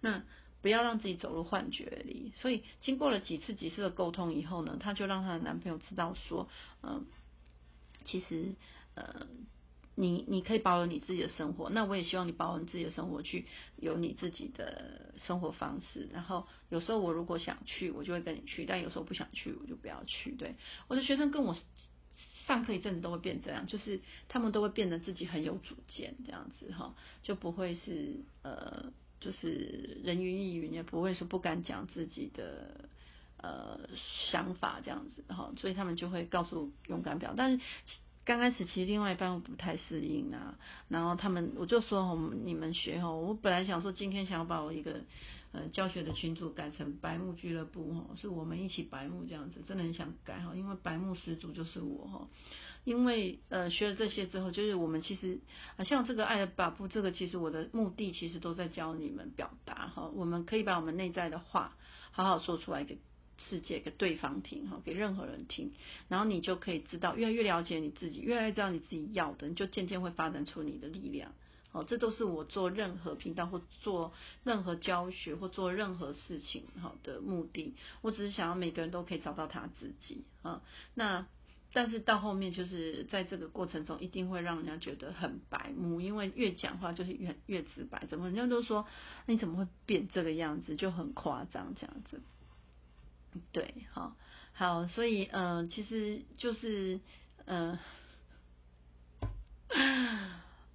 [0.00, 0.22] 那
[0.62, 2.32] 不要让自己走入幻觉里。
[2.36, 6.48] 所以经过了几次几次的沟通以后呢，她就让她的男朋友知道说，
[6.82, 7.04] 嗯，
[8.06, 8.54] 其实
[8.94, 9.26] 呃。
[9.96, 16.08] 你你可以保有你自己的生活，那我也希望你保有你自己的生活，去有你自己的生活方式。
[16.12, 20.32] 然后有时候我如果想去，我就会跟你去；但有时候不想去，我就不要去。
[20.32, 20.56] 对，
[20.88, 21.56] 我的学生跟我
[22.46, 32.88] 上课一阵子都会变这样，就是他们都会变得自己很有主见，这样子哈，就不会是呃，就是人云亦云，也不会说不敢讲自己的
[33.36, 33.78] 呃
[34.30, 37.60] 想法这样子哈，所以他们就会告诉勇敢表，但是。
[38.24, 40.54] 刚开始其实另外一半我不太适应啊，
[40.88, 45.02] 然后他们我就说哦，你们学哦，我本来想说今天想要把我一个
[45.52, 52.28] 呃教学的群组改成白木俱乐部吼，是我们一起白木这样子，真的很想改哈，因为白木始祖就是我哈，
[52.84, 55.40] 因为呃学了这些之后，就是我们其实
[55.76, 61.76] 啊像这个爱的把布这个，其实我的目的其实都在教你们表达哈，我们可以把我们内在的话
[62.10, 62.98] 好好说出来给。
[63.38, 65.72] 世界给对方听哈，给任何人听，
[66.08, 71.32] 然后你就可以知道，越来越了解你自己，越来越知道你自己要的，你就渐渐会发展出你的力量。
[71.72, 74.12] 哦，这都是我做任何频道或做
[74.44, 77.74] 任何教学或做任何事情好的目的。
[78.00, 80.62] 我只是想要每个人都可以找到他自己啊。
[80.94, 81.26] 那
[81.72, 88.86] 但是到后面就是在这个过程中，一定会让人家觉得很白目，因为越讲话就是越越直白，怎么人家都说
[89.26, 92.22] 你怎么会变这个样子，就很夸张这样子。
[93.52, 94.16] 对，好，
[94.52, 97.00] 好，所以，嗯，其实就是，
[97.46, 97.78] 嗯，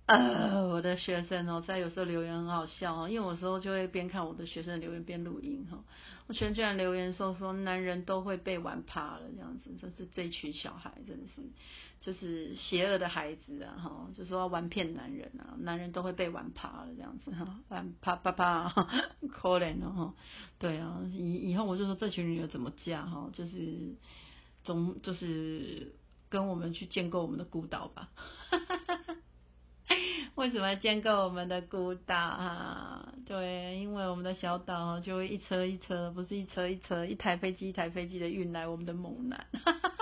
[0.06, 5.84] 呃，我的学生哦，在有时候留言很好笑哦，因为有时候就会边看我的学生留言边录音哈。
[6.28, 11.42] 我全居然留言说说男人都会被玩趴了这样子，这是这群小孩真的是。
[12.02, 18.70] 就是邪恶的孩子啊，哈，就说玩骗男人啊，男人都会被玩趴了这样子哈，玩啪啪啪，
[19.30, 20.14] 可怜哦，
[20.60, 23.96] 对啊，以以后我就说这群女的怎么嫁哈，就是
[24.64, 25.94] 总就是
[26.30, 28.10] 跟我们去建构我们的孤岛吧，
[30.36, 33.14] 为什么建构我们的孤岛啊？
[33.26, 39.48] 对，因为我们的小岛就会一车一车，不是一车一车，一台飞机一台飞机的运来我们的猛男。
[39.52, 39.94] 哈哈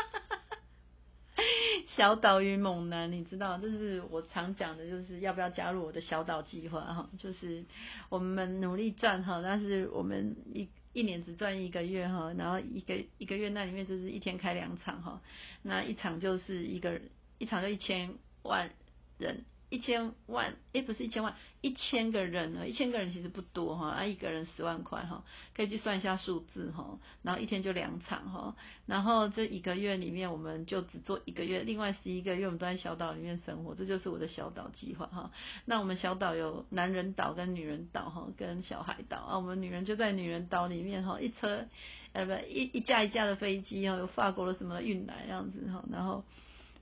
[1.98, 7.10] 小岛与猛男，你知道，就是我常讲的，就是要不要加入我的小岛计划哈？
[7.18, 7.66] 就是
[8.10, 15.20] 我们努力赚哈，但是我们一一年只赚一个月哈，然后一个一个月那里面就是一天开两场哈，
[15.64, 17.02] 那一场就是一个
[17.40, 18.70] 一场就一千万
[19.18, 19.44] 人。
[19.70, 28.56] 一千万，诶，不是一千万，一千个人呢，一千个人其实不多哈，啊，一个人十万块哈，可以去算一下数字哈，然后一天就两场哈，
[28.86, 35.32] 然后这一个月里面我们就只做一个月，另外十一个月我们都在小岛里面生活，这就是我的小岛计划哈。
[35.66, 41.66] 那我们小岛有男人岛跟女人岛哈，跟小海岛啊，我们女人就在女人岛里面哈，一车
[42.14, 46.24] 呃不一一架一架的飞机哈，有法国的什么运来这样子哈，然后。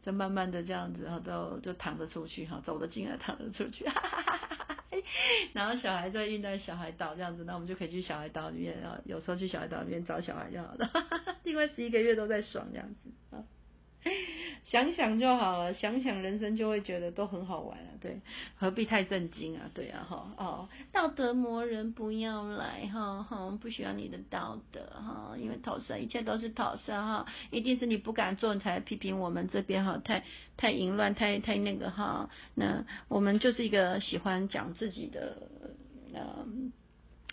[0.06, 4.76] 就慢慢的这样子，然后都就躺着出去哈，走得进来躺着出去，哈哈哈哈哈。
[5.54, 10.90] 然后小孩在运在小孩岛这样子，那我们就可以去小孩岛里面，然后有时候去小孩岛里面找小孩就好了，
[11.44, 13.44] 另外十一个月都在爽这样子啊。
[14.66, 18.20] 想想就好了，想想人生就会觉得都很好玩了，对，
[18.56, 19.70] 何必太震惊啊？
[19.76, 30.24] 对啊，哈哦，道德魔人不要来哈哈，不需要你的道德哈，因为讨生一切都是讨生哈，一定是你不敢做，你才批评我们这边哈，太
[30.58, 35.48] 太淫乱，太太那个哈，那我们就是一个喜欢讲自己的
[36.14, 36.72] 嗯。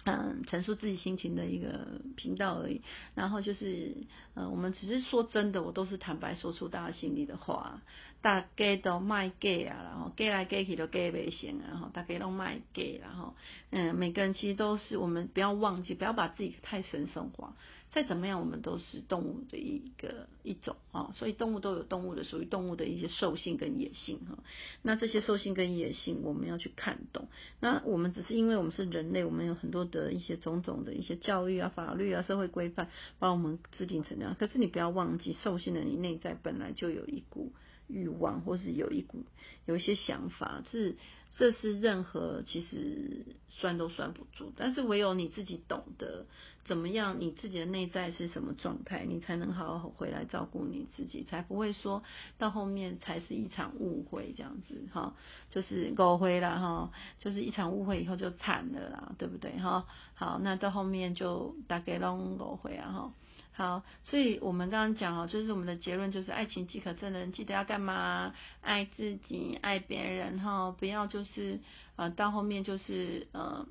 [0.05, 1.86] 嗯，陈述自己心情的一个
[2.16, 2.80] 频道而已。
[3.14, 3.94] 然后就是，
[4.34, 7.80] 呃，我们只是说真的，我都是坦白说出大家心里的话。
[8.20, 13.34] 大家都卖 gay 啊，然后 gay 来 gay 去都 gay 不行啊，然后大家都卖 gay，然后，
[13.70, 17.57] 嗯，每个人其实都是，我们不要忘记，不要把自己太神圣化。
[17.93, 24.38] 再怎么样，我们都是动物的一个一种啊，所以动物都有动物的属于动物的一些兽性跟野性哈。
[24.80, 27.28] 那这些兽性跟野性，我们要去看懂。
[27.61, 32.88] 那我们只是因为我们是人类，我们有很多的一些种种的一些教育啊、法律啊、社会规范，
[33.18, 34.34] 把我们制定成这样。
[34.38, 37.53] 可是你不要忘记，兽性的你内在本来就有一股。
[37.88, 39.24] 欲望，或是有一股
[39.66, 40.96] 有一些想法，是
[41.36, 46.26] 这是任何其实算都算不住，但是唯有你自己懂得
[46.64, 52.02] 怎么样，你自己的内在是什么状态，你才能好好回来照顾你自己，才不会说
[52.38, 55.14] 到后面才是一场误会这样子哈，
[55.50, 59.86] 就是误会了哈，就是一场误会以后就惨了啦，对不对哈？
[60.14, 63.12] 好，那到后面就大概拢误会啊哈。
[63.55, 68.32] 好，所以我们刚刚讲哦，就是我们的结论就是爱情即可证人，记得要干嘛？
[68.62, 71.61] 爱自己，爱别人哈，不要就是
[71.96, 73.66] 呃到后面就是呃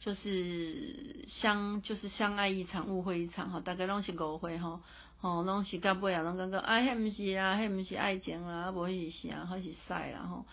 [0.00, 4.80] 就是相就是相爱一场，误会一场哈，大概拢是误会哈，
[5.20, 10.44] 吼，拢是到尾啊，拢感觉啊，迄毋是啊，迄毋是爱情啊，无迄是啥，迄是晒啦吼，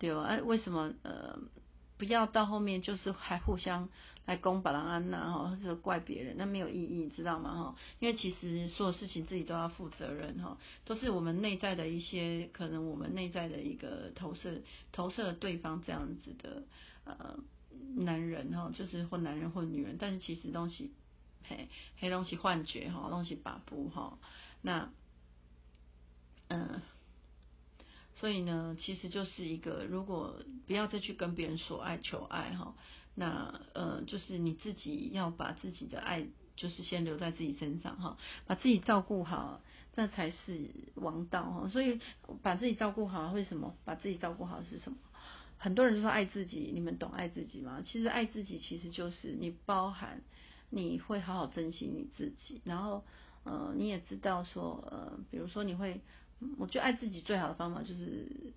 [0.00, 1.38] 对啊，为什么呃
[1.96, 3.88] 不要到后面就是还互相
[4.30, 7.76] 来攻把人安娜哈，就怪别人，那没有意义，知道吗哈？
[7.98, 14.62] 因为其实所有事情自己都要负责任哈，都是我们内在的一些可能我们内在的一个投射，
[14.92, 16.62] 投射了对方这样子的
[17.04, 17.38] 呃。
[17.96, 20.92] 男人哈，就是或男人或女人，但是其实东西
[21.44, 21.68] 嘿，
[21.98, 24.18] 黑东西幻觉哈，东西把不哈，
[24.60, 24.90] 那
[26.48, 26.82] 嗯，
[28.16, 32.74] 所以呢，其实就是一个，如果不要再去跟别人索爱求爱哈，
[33.20, 38.16] 那呃，就是你自己要把自己的爱，就是先留在自己身上哈，
[38.46, 39.60] 把自己照顾好，
[39.94, 41.68] 那才是王道哈。
[41.68, 42.00] 所以
[42.42, 44.96] 把自己照顾好，为什么把自己照顾好是什么？
[45.58, 47.82] 很多人就说爱自己，你们懂爱自己吗？
[47.84, 50.22] 其实爱自己其实就是你包含
[50.70, 53.04] 你会好好珍惜你自己，然后
[53.44, 56.00] 呃你也知道说呃比如说你会，
[56.56, 58.54] 我觉得爱自己最好的方法就是。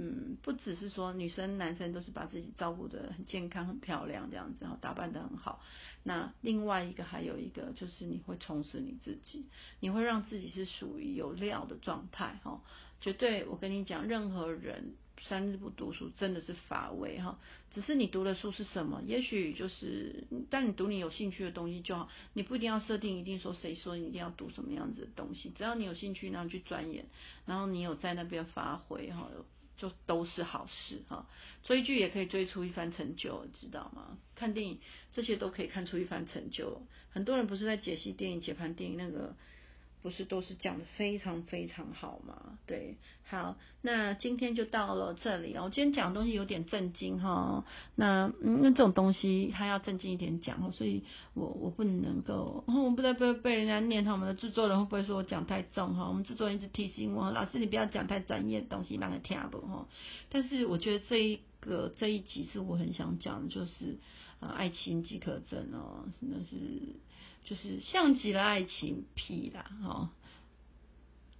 [0.00, 5.60] 嗯，不只是说女生、男生都是把自己照顾的很健康、很漂亮这样子，然后打扮的很好。
[6.04, 9.46] 那另外一个还有一个就是你会充实你自己，
[9.80, 12.62] 你会让自己是属于有料的状态哈。
[13.00, 17.36] 绝对，我跟你讲，任何人三日不读书真的是乏味哈。
[17.74, 22.08] 只是你读的书是什么，也许就是，但你读你有兴趣的东西就好。
[22.34, 27.04] 你不一定要设定，一定说谁说你一定要读什么样子的东西，只要你有兴趣，然后去钻研，
[27.46, 29.28] 然后你有在那边发挥哈。
[29.78, 31.26] 就都是好事哈，
[31.64, 34.18] 追剧也可以追出一番成就，知道吗？
[34.34, 34.78] 看电影
[35.12, 36.82] 这些都可以看出一番成就。
[37.08, 39.34] 很多人不是在解析电影、解盘电影那个。
[40.02, 42.58] 不是都是讲的非常非常好吗？
[42.66, 47.64] 对，好，那今天就到了这里我今天讲的东西有点震惊哈，
[47.96, 51.02] 那因为这种东西还要正经一点讲所以
[51.34, 56.08] 我我不能够， 我不知道被被人家念他们的制作人会不会说我讲太重哈？
[56.08, 59.88] 我们制作人一直提醒我，老师你不要讲太专业的东西，让人听不哈。
[60.30, 63.98] 但是我觉得这一个这一集是我很想讲的，就是
[64.38, 66.56] 啊，爱情即可证哦，真的是。
[67.48, 70.10] 就是像极了爱情，屁啦，哈，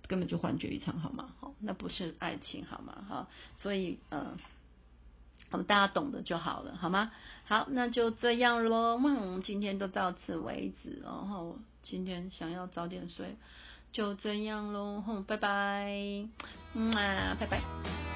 [0.07, 1.29] 根本就幻觉一场，好吗？
[1.39, 3.05] 好，那不是爱情，好吗？
[3.07, 3.29] 哈，
[3.59, 4.39] 所以，嗯，
[5.51, 7.13] 我们大家懂得就好了，好吗？
[7.45, 13.37] 好，那就这样喽，嗯，今天都到此为止，然后今天想要早点睡，
[13.93, 16.27] 就这样喽，哼，拜拜，
[16.73, 18.08] 嗯啊，拜拜。